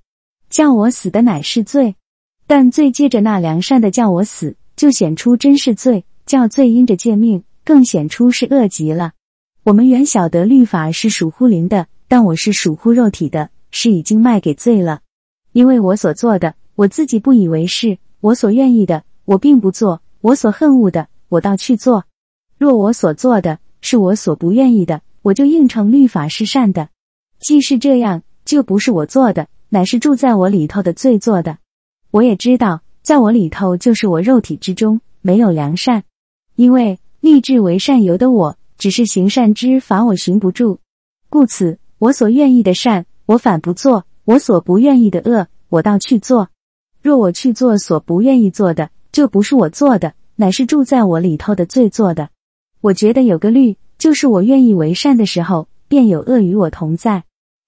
[0.49, 1.95] 叫我死的乃是罪。
[2.45, 9.13] 但罪借着那良善的叫我死，就显出真是罪；叫罪因着诫命，更显出是恶极了。
[9.63, 14.99] 我们原晓得律法是属乎灵的，但我是属乎肉体的，是已经卖给罪了。
[15.53, 22.03] 因为我所做的，我自己不以为是；我所愿意的，我并不做；我所恨恶的，我倒去做。
[22.57, 26.89] 若我所做的是我所不愿意的，我就应承律法是善的。
[27.39, 31.57] 既是这样，就不是我做的，乃是住在我里头的罪做的。
[32.11, 36.03] 我也知道，在我里头就是我肉体之中没有良善，
[36.55, 38.57] 因为立志为善由得我。
[38.75, 40.79] 只是行善之法，我寻不住，
[41.29, 46.49] 故此我所愿意的善，我反不做；我所不愿意的恶，我倒去做。
[47.01, 52.29] 若我去做所不愿意做的，就不是我做的，乃是住在我里头的罪做的。
[52.79, 57.23] 我觉得有个律，就是我愿意为善的时候，便有恶与我同在。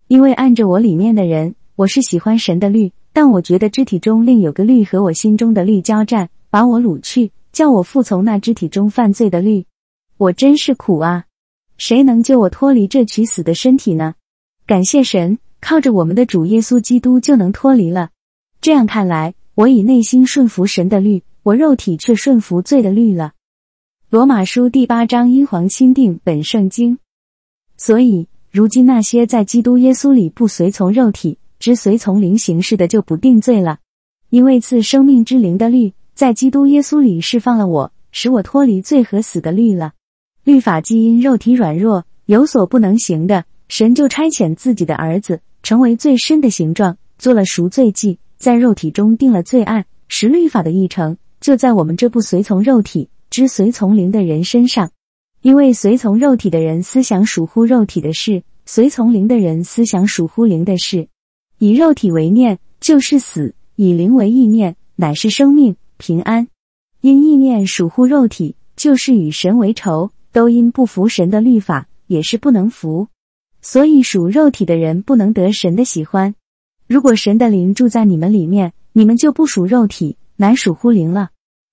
[0.07, 9.65] 因为按着我里面的人，我是喜欢神的律，但我觉得肢体中另有个律和我心中的律交战，把我掳去，叫我服从那肢体中犯罪的律。
[10.17, 11.25] 我真是苦啊！
[11.77, 14.15] 谁能救我脱离这取死的身体呢？
[14.65, 18.09] 感谢神，靠着我们的主耶稣基督就能脱离了。
[18.61, 23.33] 这样看来，我以内心顺服神的律，我肉体却顺服罪的律了。
[24.09, 26.99] 罗马书第八章，英皇钦定本圣经。
[27.77, 33.79] 所以，如今那些在基督耶稣里不随从肉体，只随从灵行事的，就不定罪了，
[34.29, 39.93] 因为赐生命之灵的律在基督耶稣里释放了我，使我脱离罪和死的律了。
[40.43, 54.91] 律法基因肉体软弱，有所不能行的，神就差遣自己的儿子，成为最深的形状，做了赎罪祭，在肉体中定了罪案，使律法的议程就在我们这不随从肉体、只随从灵的人身上。
[55.41, 61.07] 因为随从肉体的人思想属乎肉体的事，随从灵的人思想属乎灵的事。
[61.59, 66.47] 以肉体为念，就是死；以灵为意念，乃是生命平安。
[67.01, 70.11] 因意念属乎肉体，就是与神为仇。
[70.31, 73.07] 都因不服神的律法，也是不能服，
[73.67, 76.35] 所以属肉体的人不能得神的喜欢。
[76.85, 81.31] 如果神的灵住在你们里面，你们就不属肉体，乃属乎灵了。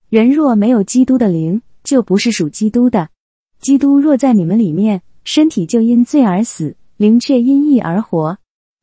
[0.09, 3.11] 人若没有基督的灵，就不是属基督的。
[3.61, 8.39] 基督若在你们里面，身体就因罪而死，灵却因义而活。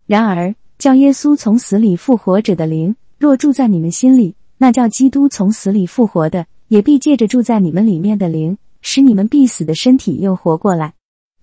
[0.06, 8.60] 然而叫耶稣从死里复活者的灵，若住在你们心里，那叫基督从死里复活的，也必借着住在你们里面的灵。
[8.84, 10.94] 使你们必死的身体又活过来，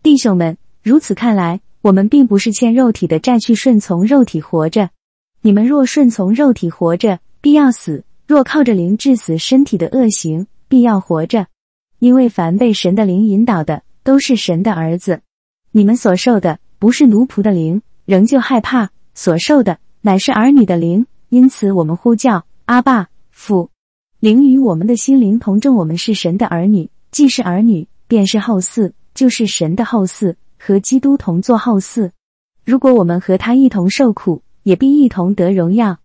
[0.04, 4.90] 弟兄们，如此看来，我们并不是欠肉体的债去顺从肉体活着。
[5.40, 11.48] 你们若顺从肉体活着，必要死；若靠着灵致死身体的恶行，必要活着。
[11.98, 15.22] 因为凡被神的灵引导的，都是神的儿子。
[15.72, 23.70] 你们所受的不是奴仆的灵，仍旧害怕；所受的乃是儿女的灵，因此我们呼叫阿爸父。
[24.20, 26.88] 灵与我们的心灵同证，我们是神的儿女。
[27.10, 30.36] 既是儿女，便是后嗣，就是神的后嗣，
[30.66, 32.10] 和基督同作后嗣。
[32.64, 35.98] 如果我们和他一同受苦，也必一同得荣耀。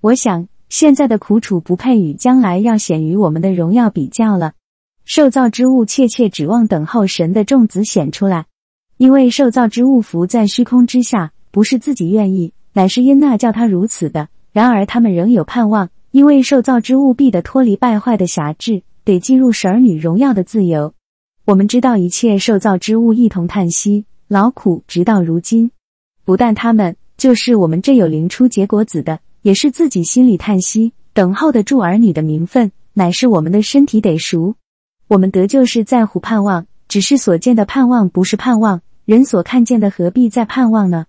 [0.00, 4.54] 我想，现在的苦楚不配与将来要显于我们的荣耀比较了。
[5.04, 8.46] 受造之物切切指望等候神的众子显出来，
[8.96, 14.30] 因为受造之物浮在虚空之下，不是自己愿意，乃是因那叫他如此的。
[14.50, 18.82] 然而他们仍有盼望，因为受造之物必得脱离败坏的辖制。
[19.04, 20.92] 得进入神儿女荣耀的自由。
[21.46, 25.70] 我们知道一切受造之物一同叹息劳苦，直到如今。
[26.24, 34.56] 不但他们，就是我们这有灵出结果子的，也是自己心里叹息，等候的助儿女的名分，乃是我们的身体得赎。
[35.06, 41.06] 我们得救是在乎盼望，只是所见的盼望不是盼望，人所看见的何必再盼望呢？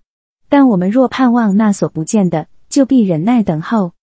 [0.50, 3.94] 但我们若盼望那所不见的，就必忍耐等候。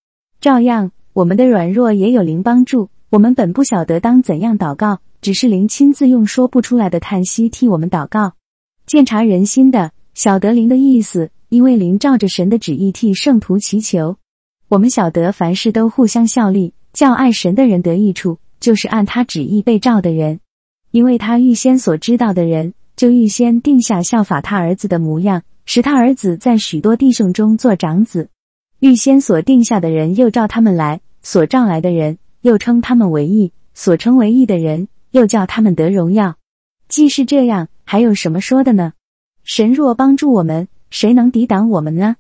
[0.41, 2.91] 照样，我们的软弱也有灵帮助。
[3.11, 8.35] 我们本不晓得当怎样祷告，只是灵亲自用说不出来的叹息替我们祷告。
[8.85, 14.19] 鉴察人心的，晓得灵的意思，因为灵照着神的旨意替圣徒祈求。
[14.69, 20.41] 我们晓得凡事都互相效力，叫爱神的人得益处，就是按他旨意被召的人。
[20.91, 28.29] 因为他预先所知道的人，就预先定下效法他儿子的模样，使他儿子在许多弟兄中做长子。
[28.81, 32.19] 预先所定下的人，又召他们来；所召来的人。
[32.43, 36.35] 又称他们为义，所称为义的人，又叫他们得荣耀。
[36.89, 38.95] 既是这样，还有什么说的呢？
[39.45, 42.17] 神若帮助我们，谁能抵挡我们呢？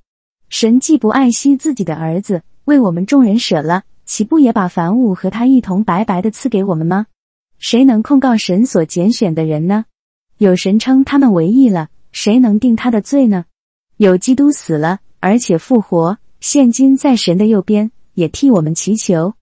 [0.48, 7.06] 神既不爱惜自己的儿子，为我们众人舍了，岂不也把凡物和他一同白白的赐给我们吗？
[7.58, 9.86] 谁能控告神所拣选的人呢？
[10.38, 13.46] 有神称他们为义了，谁能定他的罪呢？
[13.96, 19.34] 有基督死了，而且复活，现今在神的右边，也替我们祈求。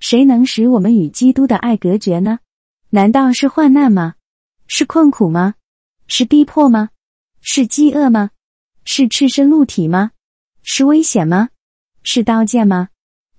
[0.00, 2.40] 谁能使我们与基督的爱隔绝呢？
[2.90, 4.14] 难道是患难吗？
[4.68, 5.54] 是困苦吗？
[6.06, 6.90] 是逼迫吗？
[7.40, 8.30] 是饥饿吗？
[8.84, 10.12] 是赤身露体吗？
[10.62, 11.48] 是危险吗？
[12.04, 12.90] 是刀剑吗？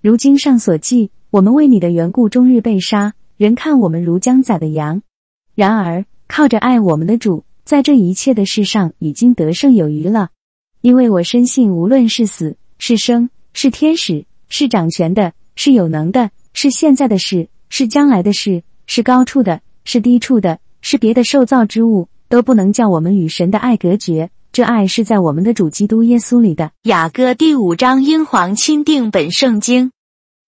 [0.01, 5.01] 如经上所记，我们为你的缘故，终日被杀，人看我们如将宰的羊。
[5.55, 10.29] 然而靠着爱我们的主，在这一切的事上已经得胜有余了。
[10.81, 24.31] 因为我深信，无论是死是生，是天使，是掌权的，是有能的，是现在的事，是将来的事，是高处的，是低处的，是别的受造之物，都不能叫我们与神的爱隔绝。
[24.51, 26.71] 这爱是在我们的主基督耶稣里的。
[26.83, 29.91] 雅歌第五章，英皇钦定本圣经。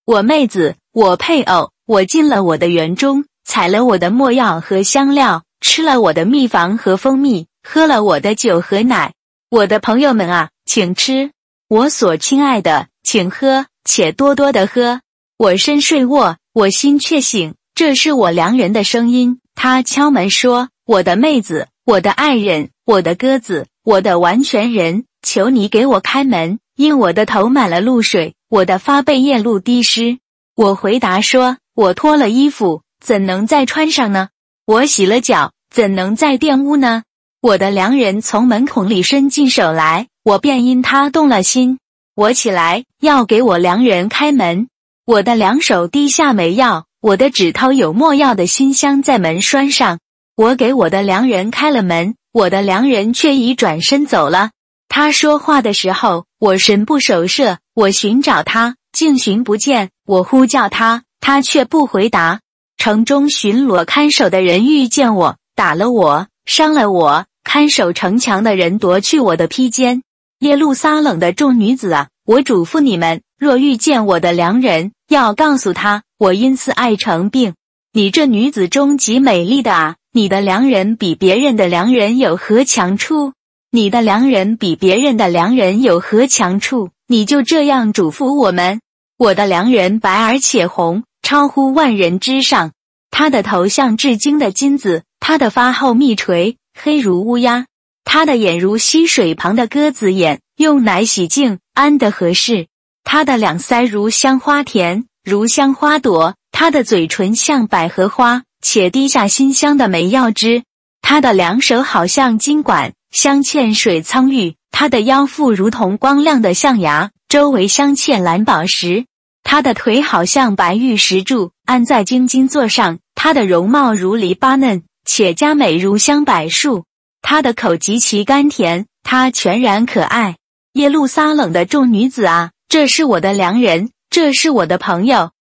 [0.06, 9.14] 我妹子，我配偶，我进了我的园中，采了我的墨药和香料，吃了我的蜜房和蜂蜜，喝了我的酒和奶。
[9.52, 11.30] 我的朋友们啊，请吃；
[11.68, 15.02] 我所亲爱的，请喝，且多多的喝。
[15.38, 17.54] 我身睡卧，我心却醒。
[17.80, 30.20] 这是我良人的声音，他敲门说：“我的妹子，我的爱人，我的鸽子。”我的完全人，求你给我开门，因我的头满了露水，我的发被夜露滴湿。
[30.58, 34.28] 我回答说：我脱了衣服，怎能再穿上呢？
[34.66, 37.04] 我洗了脚，怎能再玷污呢？
[37.42, 41.80] 我的良人从门孔里伸进手来，我便因他动了心。
[42.14, 44.68] 我起来要给我良人开门，
[45.06, 50.00] 我的两手低下没药，我的指头有墨药的馨香在门栓上。
[50.36, 52.16] 我给我的良人开了门。
[52.34, 54.52] 我的良人却已转身走了。
[54.90, 57.58] 他说话的时候，我神不守舍。
[57.74, 59.92] 我寻找他，竟寻不见。
[60.06, 62.42] 我呼叫他，他却不回答。
[62.78, 67.26] 城中巡逻看守的人遇见我，打了我，伤了我。
[67.46, 70.04] 看守城墙的人夺去我的披肩。
[70.40, 77.56] 耶路撒冷的众女子啊，我嘱咐你们：若遇见我的良人，要告诉他，我因此爱成病。
[77.92, 79.96] 你这女子中极美丽的啊！
[80.14, 83.34] 你的良人比别人的良人有何强处？
[83.72, 86.92] 你的良人比别人的良人有何强处？
[87.08, 88.82] 你就这样嘱咐我们。
[89.18, 92.72] 我的良人白而且红，超乎万人之上。
[93.10, 97.66] 他的头像至精的金子，他的发后密垂，黑如乌鸦。
[98.06, 102.68] 他的眼如溪水旁的鸽子眼，用奶洗净，安得合适。
[103.12, 106.36] 他的两腮如香花田，如香花朵。
[106.52, 108.44] 他的嘴唇像百合花。
[108.62, 110.62] 且滴下馨香的梅药汁，
[111.02, 119.06] 他的两手好像金管，镶嵌水苍玉；他的腰腹如同光亮的象牙，周围镶嵌蓝宝石；
[119.42, 126.84] 他的腿好像白玉石柱，安在金金座上；他的容貌如黎巴嫩，且佳美如香柏树；
[127.24, 130.36] 他的口极其甘甜，他全然可爱。
[130.74, 135.32] 耶路撒冷的众女子啊，这是我的良人，这是我的朋友。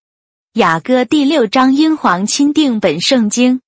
[0.53, 3.61] 雅歌第六章，英皇钦定本圣经。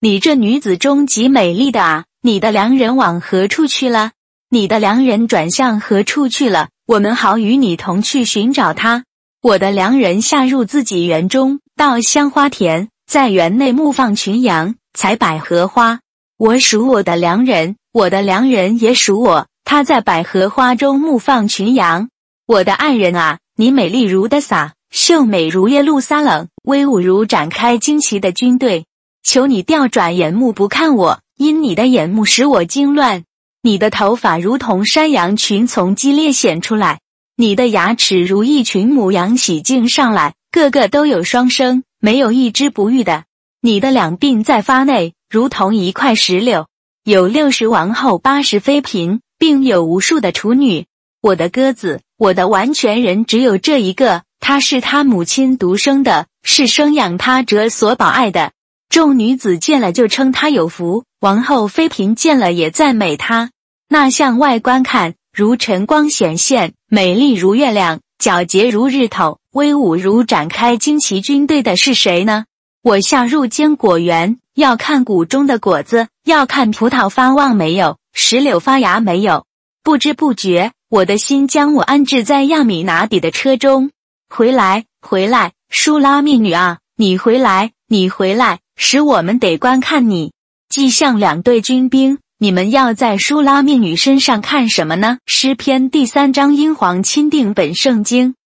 [0.00, 4.10] 你这女子中极美丽的啊，你的良人往何处去了？
[4.50, 6.70] 你的良人转向何处去了？
[6.84, 9.04] 我们好与你同去寻找他。
[9.40, 16.00] 我的良人下入自己园中，到香花田，在园内牧放群羊，采百合花。
[16.38, 19.46] 我属我的良人，我的良人也属我。
[19.62, 22.08] 他在百合花中牧放群羊。
[22.48, 24.74] 我的爱人啊，你美丽如的撒。
[24.88, 28.86] 秀美如耶路撒冷，威武如展开旌旗的军队。
[29.24, 33.24] 求你调转眼目不看我，因你的眼目使我惊乱。
[33.62, 37.00] 你的头发如同山羊群从激烈显出来，
[37.36, 43.24] 你的牙齿如一群母羊洗净上来，个个都有双生，没有一只不育的。
[43.60, 46.68] 你的两鬓在发内，如同一块石榴。
[47.02, 50.86] 有六十王后，八十妃嫔，并有无数的处女。
[51.20, 54.22] 我的鸽子，我的完全人，只有这一个。
[54.38, 58.52] 他是他母亲独生的，是生养他者所保爱的。
[58.88, 63.50] 众女子见了就称他有福，王后妃嫔见了也赞美他。
[63.88, 72.44] 那向外观看，如晨光显现，美丽如月亮，皎洁如日头，威武如展开旌旗军队的是谁呢？
[72.82, 79.44] 我下入坚果园，要看谷中的果子，要看葡萄发旺没有，石榴发芽没有。
[79.82, 83.90] 不知不觉，我的心将我安置在亚米拿底的车中。
[84.28, 90.32] 回来，回来，舒拉密女啊，你回来，你回来，使我们得观看你。
[90.68, 95.18] 既像两队军兵，你们要在舒拉密女身上看什么呢？
[95.26, 98.36] 诗篇第三章，英皇钦定本圣经。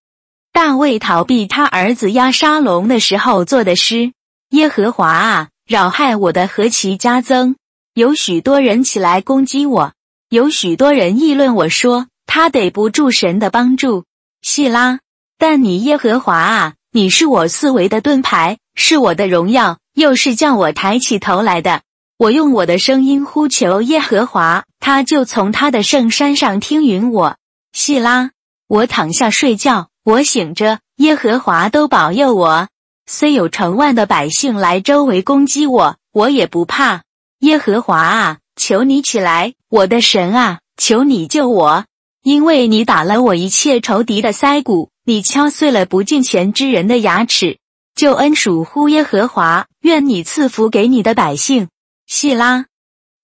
[0.51, 4.13] 大卫逃避他儿子押沙龙的时候做的诗：
[4.49, 7.55] 耶和华啊，扰害我的何其加增！
[7.93, 9.93] 有许多人起来攻击我，
[10.29, 14.05] 有许多人议论我说他得不住神的帮助。
[14.41, 14.99] 细拉，
[15.37, 21.81] 但你耶和华啊，你是我四围的盾牌，是我的荣耀，又是叫我抬起头来的。
[22.17, 27.35] 我用我的声音呼求耶和华，他就从他的圣山上听允我。
[27.73, 28.31] 细拉，
[28.69, 29.89] 我躺下睡觉。
[30.05, 32.69] 我醒着，耶和华都保佑我。
[33.07, 37.03] 虽有成万的百姓来周围攻击我，我也不怕。
[37.39, 41.83] 耶和华啊，求你起来，我的神啊，求你救我，
[42.23, 47.57] 因为你打了我一切仇敌的腮骨，你敲碎了不敬虔之人的牙齿。
[47.95, 51.69] 救恩属乎耶和华，愿你赐福给你的百姓。
[52.05, 52.65] 细拉，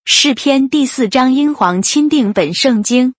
[0.03, 3.13] 诗篇第四章，英皇钦定本圣经，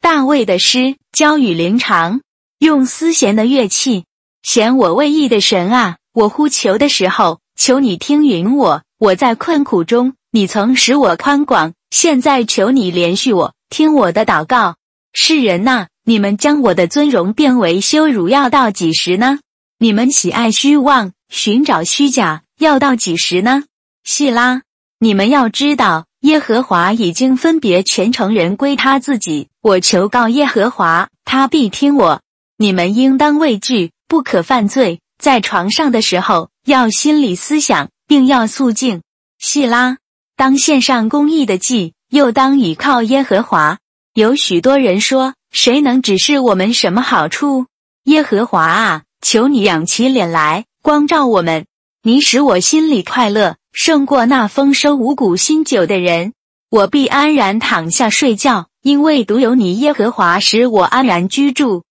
[0.00, 2.22] 大卫的诗，交与灵长。
[2.58, 4.06] 用丝弦的乐器，
[4.42, 5.98] 弦我未意的神啊！
[6.14, 8.82] 我呼求的时候，求你听允我。
[8.98, 14.76] 我在困苦中，你曾使我宽广，现在求你连续我，听我的祷告。
[15.12, 19.40] 世人呐，你们将我的尊荣变为羞辱，要到几时呢？
[19.78, 23.64] 你们喜爱虚妄，寻找虚假，要到几时呢？
[24.04, 24.62] 细拉，
[24.98, 29.48] 你们要知道，耶和华已经分别全城人归他自己。
[29.62, 32.22] 我求告耶和华，他必听我。
[32.56, 35.00] 你们应当畏惧，不可犯罪。
[35.18, 39.02] 在床上的时候，要心里思想，并要肃静。
[39.38, 39.98] 细拉，
[40.36, 43.78] 当献上公义的祭，又当倚靠耶和华。
[44.14, 47.66] 有许多人说：“谁能指示我们什么好处？”
[48.04, 51.66] 耶和华啊，求你仰起脸来，光照我们。
[52.02, 56.32] 你使我心里快乐，胜过那丰收五谷新酒的人。
[56.70, 61.84] 我必安然躺下睡觉，因为独有你耶和华使我安然居住。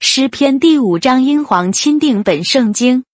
[0.00, 3.04] 诗篇第五章，英皇钦定本圣经。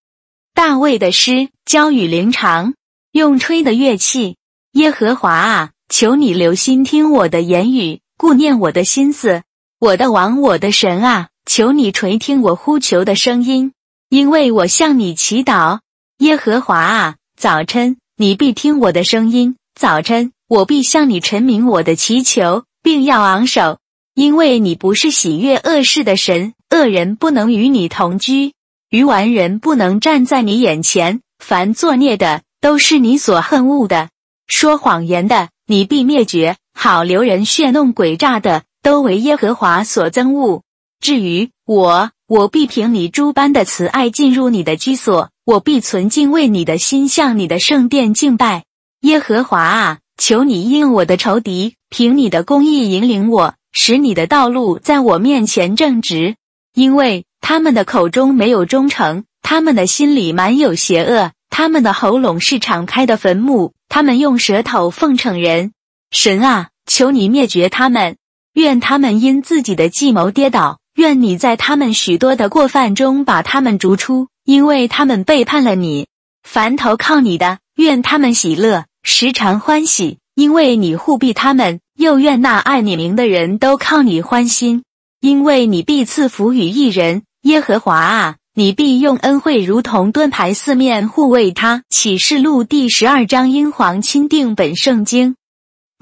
[0.55, 2.75] 大卫的诗，交与灵长，
[3.13, 4.37] 用吹的乐器。
[4.73, 9.45] 耶和华啊，求你留心听我的言语，顾念我的心思。
[9.79, 13.73] 我的王，我的神啊，求你垂听我呼求的声音，
[14.11, 15.79] 因为我向你祈祷。
[16.19, 23.79] 耶和华啊，早晨你必听我的声音，早晨我必向你陈明我的祈求，并要昂首，
[24.15, 26.53] 因为你不是喜悦恶事的神。
[26.69, 28.53] 恶人不能与你同居，
[28.91, 31.23] 愚顽人不能站在你眼前。
[31.39, 34.09] 凡作孽的，都是你所恨恶的；
[34.47, 40.65] 说谎言的，你必灭绝；好留人血弄诡诈的，都为耶和华所憎恶。
[41.01, 48.65] 至于我，我必凭你诸般的慈爱进入你的居所，我必存敬畏你的心，向你的圣殿敬拜。
[49.03, 56.35] 耶和华啊，求你应我的仇敌，凭你的公义引领我，使你的道路在我面前正直。
[56.75, 65.73] 因为他们的口中没有忠诚，他们的心里满有邪恶，他们的喉咙是敞开的坟墓，他们用舌头奉承人。
[66.11, 68.17] 神啊，求你灭绝他们，
[68.55, 76.07] 愿他们因自己的计谋跌倒，愿你在他们许多的过犯中把他们逐出，因为他们背叛了你。
[76.43, 84.83] 凡投靠你的，愿他们喜乐，时常欢喜，因为你护庇他们；又愿那爱你名的人都靠你欢心。
[85.21, 91.85] 因为你必赐福与一人，耶和华啊，你必用恩惠如同盾牌四面护卫他。
[91.89, 95.37] 启示录第十二章，英皇钦定本圣经。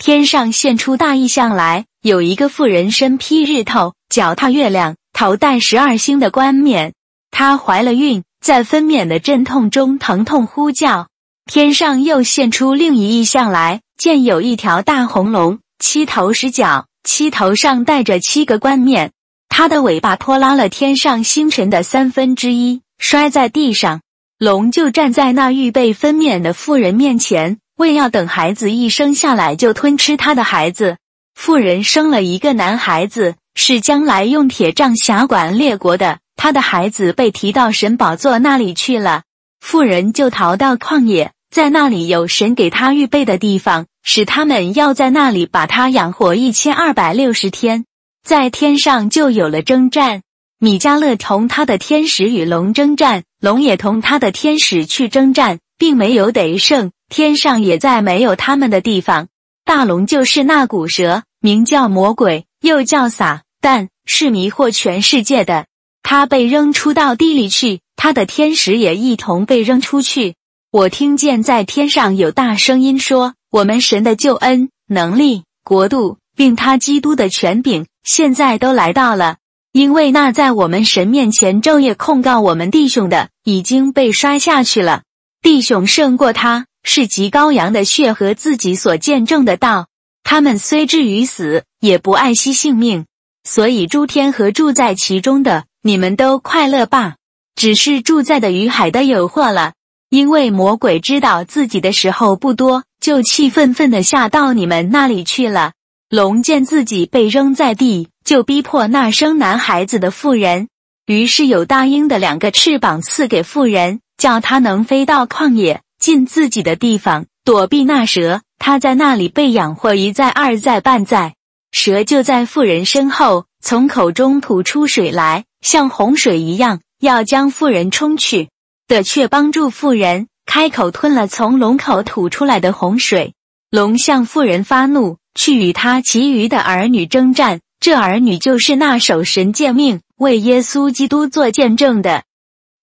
[0.02, 6.94] 天上现出大异象来，有一个妇人身披日头，脚踏月亮，头戴十二星的冠冕。
[7.30, 11.08] 她怀了孕，在分娩的阵痛中疼痛呼叫。
[11.44, 16.86] 天上又现出另一异象来，见有一条大红龙，七头十角。
[17.04, 19.12] 七头上戴着七个冠冕，
[19.48, 24.00] 它的尾巴拖拉了天上星辰的三分之一，摔在地上。
[24.38, 30.96] 龙就站在那预备分娩的妇人面前，为要等孩子一生下来就吞吃他的孩子。
[31.34, 36.18] 妇人生了一个男孩子，是将来用铁杖辖管列国的。
[36.36, 39.22] 他的孩子被提到神宝座那里去了，
[39.60, 43.86] 妇人就逃到旷野，在那里有神给他预备的地方。
[44.04, 47.84] 使他们要在那里把他养活一千二百六十天，
[48.28, 50.20] 在天上就有了征战。
[50.58, 56.90] 米迦勒同他的天使与龙征战，龙也同他的天使去征战，并没有得胜。
[57.08, 59.28] 天上也在没有他们的地方。
[59.64, 65.64] 大龙就是那古蛇，名叫魔鬼，又叫撒旦，是迷惑全世界的。
[66.02, 70.34] 他被扔出到地里去，他的天使也一同被扔出去。
[70.70, 73.32] 我听见在天上有大声音说。
[73.50, 79.36] 我们神的救恩、能力、国度，并他基督的权柄，现在都来到了。
[79.70, 85.02] 因为那在我们神面前昼夜控告我们弟兄的，已经被摔下去了。
[85.42, 89.88] 弟兄胜过他，是极羔羊的血和自己所见证的道。
[90.24, 93.04] 他们虽至于死，也不爱惜性命。
[93.44, 97.16] 所以诸天和住在其中的，你们都快乐吧。
[97.54, 99.74] 只是住在的于海的有祸了，
[100.08, 105.72] 因为魔鬼知道自己的时候不多，就气愤愤的下到你们那里去了。
[106.10, 110.68] 龙见自己被扔在地，就逼迫那生男孩子的妇人。
[111.04, 118.40] 于是有大鹰的两个翅膀赐给妇人，叫他能飞到旷野，进自己的地方，躲避那蛇。
[118.58, 121.34] 他在那里被养活一再、二再、半载。
[121.72, 126.80] 蛇就在妇人身后，从口中吐出水来，像洪水一样。
[127.00, 128.48] 要将妇人冲去
[128.88, 133.34] 的，却帮助妇人开口吞了从龙口吐出来的洪水。
[133.70, 137.60] 龙向妇人发怒，去与他其余的儿女征战。
[137.78, 142.24] 这儿女就是那守神诫命、为耶稣基督做见证的。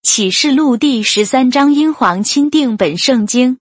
[0.01, 3.57] 启示录第十三章，英皇钦定本圣经。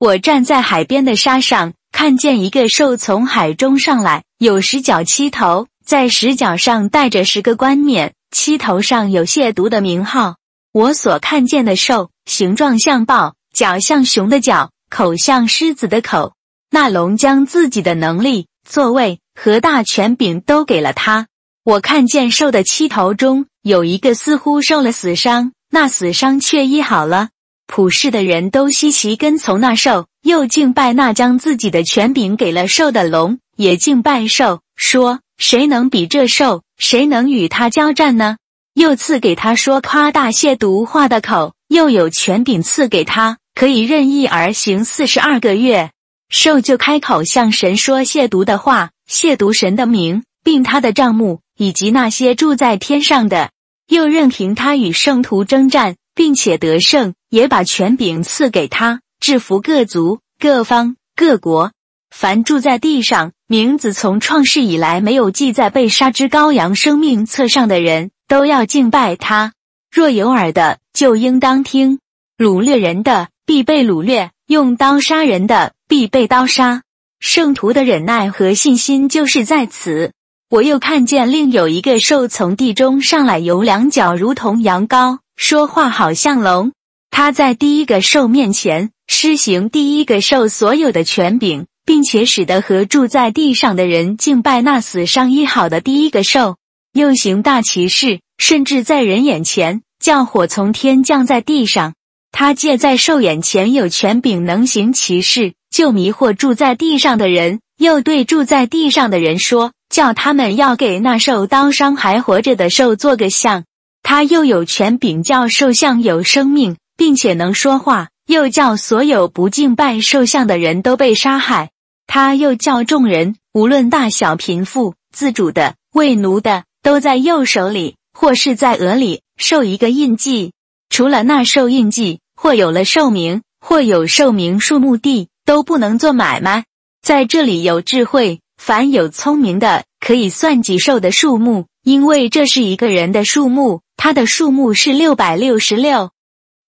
[0.00, 8.14] 我站在海边的沙上，看见一个兽从海中上来，有十角七头，在十角上带着十个冠冕。
[8.32, 10.34] 七头上有亵渎的名号。
[10.72, 16.34] 我所看见的兽，形状像豹，脚像熊的脚，口像狮子的口。
[16.74, 21.28] 那龙将自己的能力、座位和大权柄都给了他。
[21.62, 27.28] 我看见兽的七头中有一个似乎受了死伤，那死伤却医好了。
[27.68, 35.20] 普世的人都稀奇跟从那兽，又敬拜那将自己的权柄给了兽的龙，也敬拜兽，说。
[35.38, 36.62] 谁能比这兽？
[36.76, 38.38] 谁能与他交战呢？
[38.74, 45.92] 又赐给他说夸大亵渎话的口，又有权柄赐给他，可以任意而行四十二个月。
[46.28, 53.50] 兽就开口向神说亵渎的话，亵渎神的名，并他的账目，以及那些住在天上的。
[53.88, 61.72] 又任凭他与圣徒征战，并且得胜，也把权柄赐给他，制服各族、各方、各国。
[62.10, 69.52] 凡住在地上，名字从创世以来没有记在被杀之羔羊生命册上的人，都要敬拜他。
[69.92, 71.98] 若有耳的，就应当听。
[72.38, 76.82] 掳掠人的，必被掳掠；用刀杀人的，必被刀杀。
[77.20, 80.12] 圣徒的忍耐和信心就是在此。
[80.50, 86.72] 我又看见另有一个兽从地中上来，有两脚如同羊羔，说话好像龙。
[87.10, 91.66] 他在第一个兽面前施行第一个兽所有的权柄。
[91.86, 96.56] 并且使得和住在地上的人敬拜那死伤医好的第一个兽，
[96.94, 101.92] 又行大奇事，甚至在人眼前叫火从天降在地上。
[102.32, 107.58] 他借在兽眼前有权柄，能行奇事，就迷惑住在地上的人。
[107.78, 113.64] 又对住在地上的人说，叫他们要给那受刀伤还活着的兽做个像。
[114.04, 121.70] 他又有权柄叫兽像有生命，并且能说话，又叫所有不敬拜兽像的人都被杀害。
[122.06, 130.52] 他又叫众人，无论大小、贫富、自主的、为奴的，都在右手里或是在额里受一个印记。
[130.90, 136.64] 除了那受印记，或有了寿名，或有寿名数目地，都不能做买卖。
[137.02, 146.10] 在这里有智慧，凡有聪明的，可以算计寿的数目，因为这是一个人的数目，他的数目是六百六十六。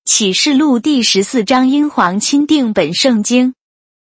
[0.04, 3.54] 启示录第十四章，英皇钦定本圣经。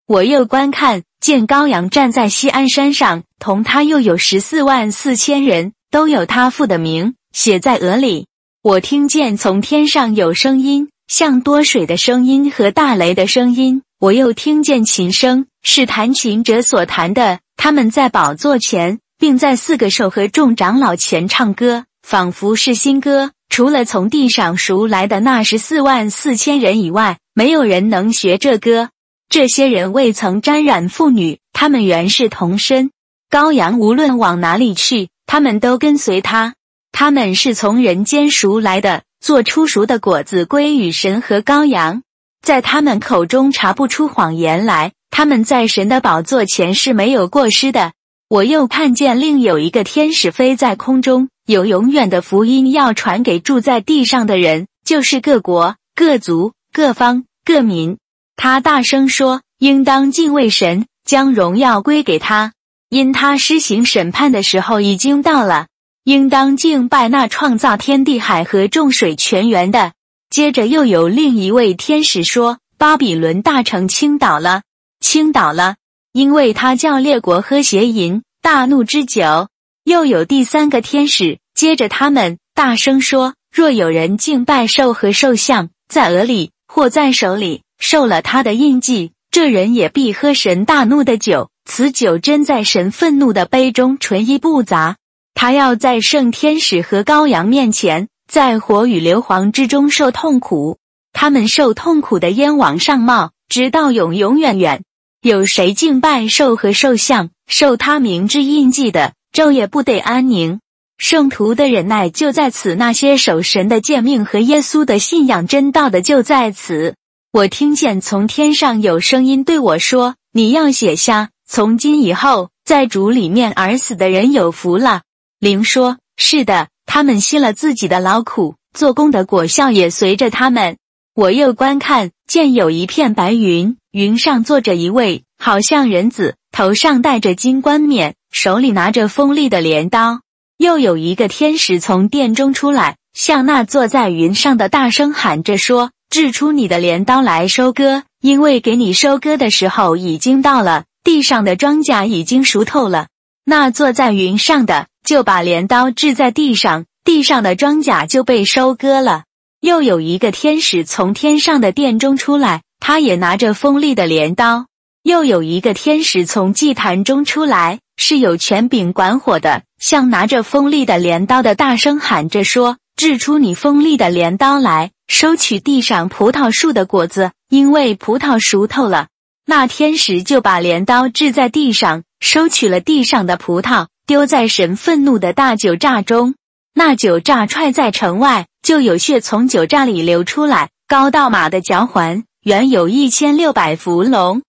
[0.06, 1.02] 我又观看。
[1.18, 8.28] 见羔羊站在西安山上，同他又有十四万四千人，都有他父的名写在额里。
[8.62, 13.82] 我听见从天上有声音，像多水的声音和大雷的声音。
[13.98, 17.40] 我又听见琴声，是弹琴者所弹的。
[17.56, 23.30] 他们在宝座前，并在四个兽和众长老前唱歌，仿佛是新歌。
[23.48, 28.90] 除了从地上赎来的那十四万四千人以外，没有人能学这歌。
[29.30, 32.90] 这些人未曾沾染妇女，他们原是童身。
[33.30, 36.54] 羔羊无论往哪里去，他们都跟随他。
[36.92, 42.02] 他们是从人间赎来的，做出熟的果子归与神和羔羊，
[42.46, 44.92] 在他们口中查不出谎言来。
[45.10, 47.92] 他们在神的宝座前是没有过失的。
[48.28, 57.98] 我又看见另有一个天使飞在空中，有永远的福音要传给住在地上的人，就是各国、各族、各方、各民。
[58.36, 62.52] 他大声说：“应当敬畏神，将荣耀归给他，
[62.90, 65.66] 因他施行审判的时候已经到了。
[66.04, 69.94] 应当敬拜那创造天地海和众水泉源的。”
[70.30, 74.62] 接着又有另一位天使说：“巴比伦大城倾倒了，
[75.00, 75.76] 倾倒了，
[76.12, 79.48] 因为他叫列国喝邪淫，大怒之酒。”
[79.84, 91.50] 又有第三个天使接着他们大声说：“若有人敬拜兽和兽像，在额里或在手里受了他的印记，这人也必喝神大怒的酒。
[91.64, 94.96] 此酒真在神愤怒的杯中，纯一不杂。
[95.34, 100.78] 他要在圣天使和羔羊面前，在火与硫磺之中受痛苦。
[101.12, 104.82] 他们受痛苦的烟往上冒，直到永永远远。
[105.22, 110.60] 有谁敬拜兽和兽像，受他名之印记的，昼夜不得安宁。”
[110.98, 116.94] 圣徒的忍耐就在此，那些守神的诫命和耶稣的信仰真道的就在此。
[117.32, 125.02] 我听见从天上有声音对我说：“你要写下，从今以后，在主里面而死的人有福了。”
[125.38, 130.76] 灵说：“是的，他们吸了自己的劳苦，做工的果效也随着他们。”
[131.14, 140.20] 我又观看，见有一片白云，云上坐着一位，好像人子，头上戴着金冠冕，手里拿着锋利的镰刀。
[140.58, 153.08] 又有一个天使从殿中出来，向那坐在云上的大声喊着说：“掷出你的镰刀来收割，因为给你收割的时候已经到了，地上的庄稼已经熟透了。”
[153.48, 159.22] 那坐在云上的就把镰刀掷在地上，地上的庄稼就被收割了。
[159.60, 164.66] 又有一个天使从天上的殿中出来，他也拿着锋利的镰刀。
[165.02, 167.78] 又有一个天使从祭坛中出来。
[167.98, 179.06] 是有权柄管火的，像拿着锋利的镰刀的大声喊着说：“掷出你锋利的镰刀来，收取地上葡萄树的果子，因为葡萄熟透了。”
[179.48, 186.36] 那天使就把镰刀掷在地上，收取了地上的葡萄，丢在神愤怒的大酒榨中。
[186.72, 194.42] 那酒榨踹在城外，就有血从酒榨里流出来，高到马的脚环，原有一千六百伏龙。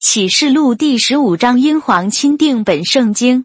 [0.00, 3.44] 启示录第十五章英皇钦定本圣经。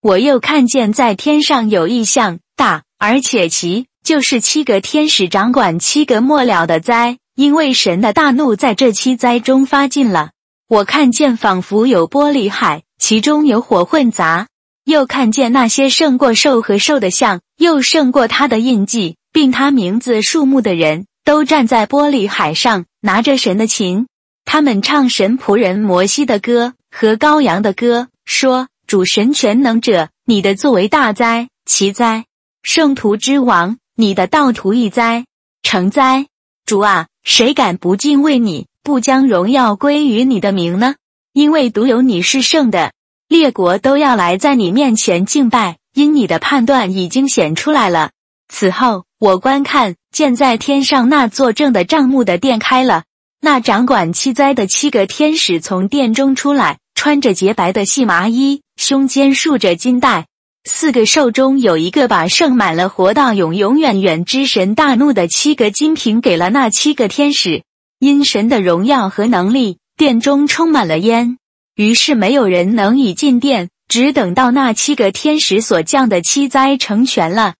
[0.00, 10.30] 我又看见在天上有异象，大而且奇，就是七个天使掌管七个末了的灾，因为神的大怒在这七灾中发尽了。
[10.68, 14.46] 我看见仿佛有玻璃海，其中有火混杂。
[14.84, 24.06] 又看见那些胜过兽和兽的像，又胜过他的印记，并他名字数目的人，都站在玻璃海上，拿着神的琴。
[24.44, 32.26] 他们唱神仆人摩西的歌和羔羊的歌，说：“主神全能者，你的作为大灾奇灾，
[32.62, 35.24] 圣徒之王，你的道途一灾
[35.62, 36.26] 成灾。
[36.66, 40.94] 主啊，谁敢不敬畏你，不将荣耀归于你的名呢？
[41.32, 42.92] 因为独有你是圣的，
[43.34, 48.12] 列国都要来在你面前敬拜，因你的判断已经显出来了。
[48.46, 53.02] 此后，我观看，见在天上那作证的帐幕的殿开了。”
[53.42, 60.26] 那掌管七灾的七个天使从殿中出来，穿着洁白的细麻衣，胸间束着金带。
[60.62, 67.64] 四个兽中有一个把盛满了活到永永远远之神大怒的七个金瓶给了那七个天使。
[67.98, 71.38] 因神的荣耀和能力，殿中充满了烟，
[71.76, 77.54] 于是没有人能以进殿，只等到那七个天使所降的七灾成全了。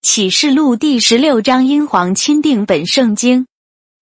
[0.00, 3.46] 启示录第十六章，英皇钦定本圣经。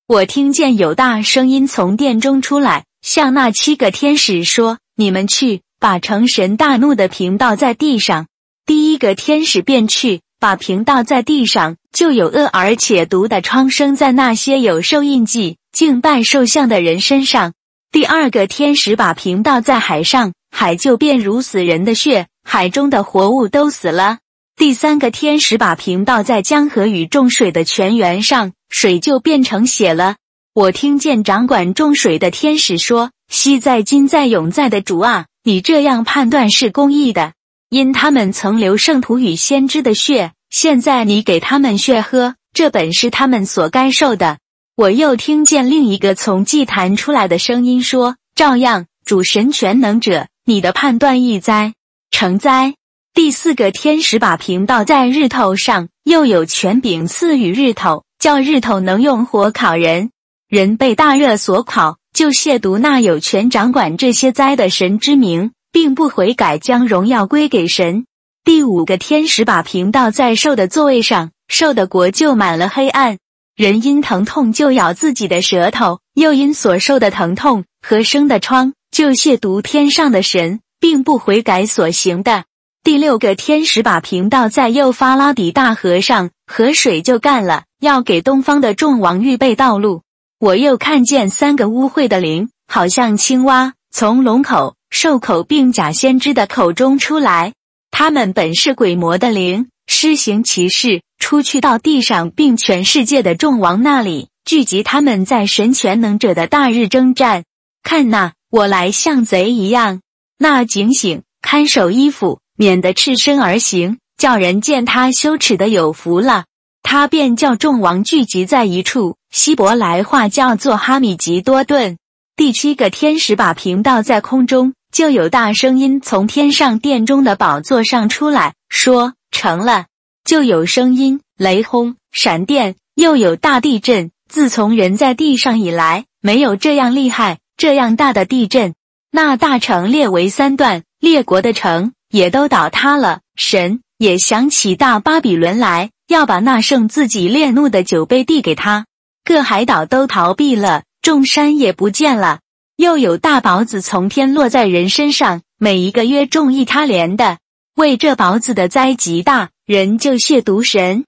[0.07, 8.27] 我听见有大声音从殿中出来，向那七个天使说：“你们去，把成神大怒的瓶倒在地上。”
[8.67, 17.55] 第一个天使便去，把瓶倒在地上，就有恶而且毒的疮生在那些有受印记、敬拜兽像的人身上。
[17.97, 24.19] 第二个天使把瓶倒在海上，海就变如死人的血，海中的活物都死了。
[24.55, 28.53] 第三个天使把瓶倒在江河与众水的泉源上。
[28.69, 30.17] 水就变成血了。
[30.53, 37.33] 我听见掌管众水的天使说：“昔在、今在、永在的主啊，你这样判断是公义的，
[37.71, 44.37] 因他们曾流圣徒与先知的血，现在你给他们血喝，这本是他们所该受的。”
[44.77, 51.73] 我又听见另一个从祭坛出来的声音说：“照样，主神全能者，你的判断易灾
[52.11, 52.75] 成灾。”
[53.15, 58.05] 第四个天使把瓶倒在日头上，又有权柄赐予日头。
[58.19, 60.11] 叫日头能用火烤人，
[60.47, 68.05] 人被大热所烤，就亵渎那有权掌管这些灾的神之名，并不悔改，将荣耀归给神。
[68.45, 73.17] 第五个天使把瓶倒在兽的座位上，兽的国就满了黑暗。
[73.57, 82.45] 人因疼痛就咬自己的舌头，又因所受的疼痛和生的疮，就亵渎天上的神，并不悔改所行的。
[82.85, 87.65] 第六个天使把瓶倒在幼发拉底大河上，河水就干了。
[87.81, 90.03] 要给东方的众王预备道路。
[90.39, 97.55] 我又看见三个污秽的灵，好像青蛙，从龙口、兽口并假先知的口中出来。
[97.91, 107.45] 他们本是鬼魔的灵，施行其事，出去到地上并全世界的众王那里，聚集他们在神全能者的大日征战。
[107.83, 110.01] 看那，我来像贼一样。
[110.39, 116.45] 那警醒看守衣服，免得赤身而行，叫人见他羞耻的有福了。
[116.83, 119.17] 他便叫众王聚集在一处。
[119.31, 121.99] 希伯来话叫做哈米吉多顿。
[122.37, 129.87] 第七个天使把瓶倒在空中，就有大声音从天上殿中的宝座上出来，说：“成了。”
[130.27, 134.11] 就有声音、雷轰、闪电，又有大地震。
[134.29, 138.75] 自从人在地上以来，没有这样厉害、这样大的地震。
[139.13, 143.21] 那大城列为三段，列国的城也都倒塌了。
[143.37, 148.85] 神也想起大巴比伦来，要把那圣自己烈怒的酒杯递给他。
[149.25, 150.83] 各海岛都逃避了。
[151.03, 152.41] 众山也不见了，
[152.77, 157.39] 又有大雹子从天落在人身上，每一个月中一他连的。
[157.77, 161.07] 为这雹子的灾极大，人就亵渎神。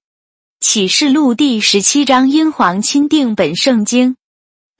[0.58, 4.16] 启示录第十七章，英皇钦定本圣经，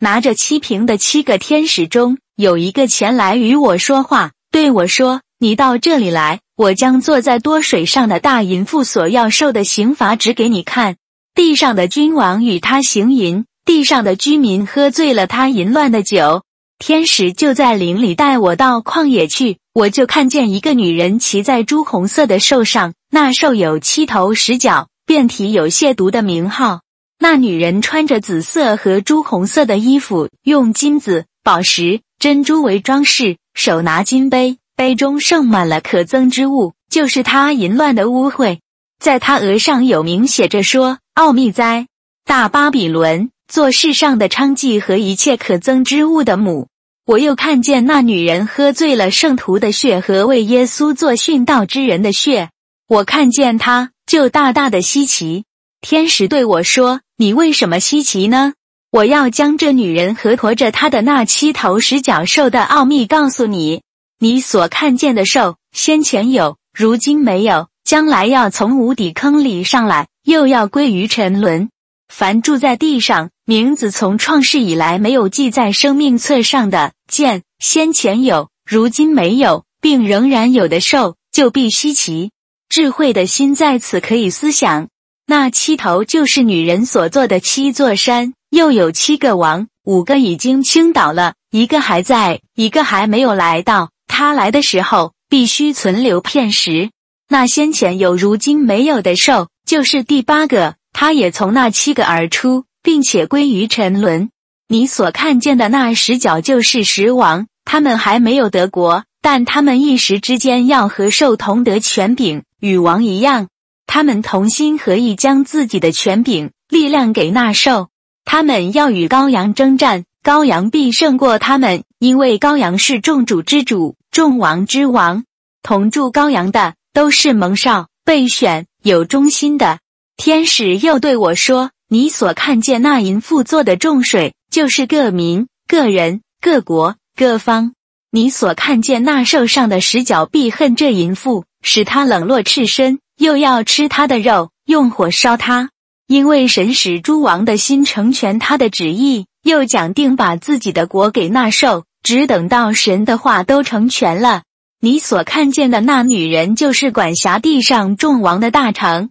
[0.01, 10.97] 拿着七瓶的七个天使中有一个前来与我说话，对我说：“你到这里来，我将坐在多水上的大淫妇所要受的刑罚指给你看。
[11.33, 16.43] 地上的君王与他行淫。”地上的居民喝醉了他淫乱的酒，
[16.81, 26.83] 天使就在林里带我到旷野去，我就看见一个女人骑在朱红色的兽上，那兽有七头十角，遍体有亵渎的名号。
[27.19, 38.59] 那女人穿着紫色和朱红色的衣服，用金子、宝石、珍珠为装饰，手拿金杯，杯中盛满了可憎之物，就是她淫乱的污秽。
[39.03, 41.87] 在她额上有名写着说：“奥秘哉，
[42.25, 46.69] 大巴比伦。”做世上的娼妓和一切可憎之物的母，
[47.07, 52.51] 我又看见那女人喝醉了圣徒的血和为耶稣做殉道之人的血。
[52.89, 55.45] 我看见他就大大的稀奇。
[55.83, 58.55] 天使对我说：“你为什么稀奇呢？
[58.91, 63.83] 我要将这女人和驮着她的那七头十角兽的奥秘告诉你。
[64.19, 71.69] 你所看见的兽，先前有，如今没有，将来要从无底坑里上来，又要归于沉沦。
[72.09, 82.31] 凡住在地上。”名字从创世以来没有记在生命册上的，见先前有，如今没有，并仍然有的兽，就必稀奇。
[82.69, 84.89] 智慧的心在此可以思想。
[85.27, 93.91] 那七头就是女人所做的七座山，又有七个王，五个已经倾倒了，一个还在，一个还没有来到。
[94.07, 96.91] 他来的时候，必须存留片石。
[97.29, 102.65] 那先前有，如今没有的兽，就是第八个，他也从那七个而出。
[102.81, 104.31] 并且归于沉沦。
[104.67, 113.49] 你所看见的那十角就是十王，他们还没有得国，但他们一时之间要和兽同得权柄，与王一样。
[113.87, 117.89] 他们同心合意，将自己的权柄、力量给那兽。
[118.25, 125.25] 他们要与羔羊征战，羔羊必胜过他们，因为羔羊是众主之主，众王之王。
[125.63, 129.79] 同住羔羊的都是蒙少、备选、有忠心的。
[130.17, 131.71] 天使又对我说。
[131.91, 137.73] 你所看见那淫妇做的重水，就是各民、各人、各国、各方。
[138.11, 145.69] 你所看见那兽上的十角，必恨这淫妇，使他冷落赤身，又要吃他的肉，用火烧他。
[146.07, 154.41] 因为神使诸王的心成全他的旨意，又讲定把自己的国给那兽，只等到神的话都成全了。
[154.81, 159.07] 你所看见的那女人，就是管辖地上众王的大城。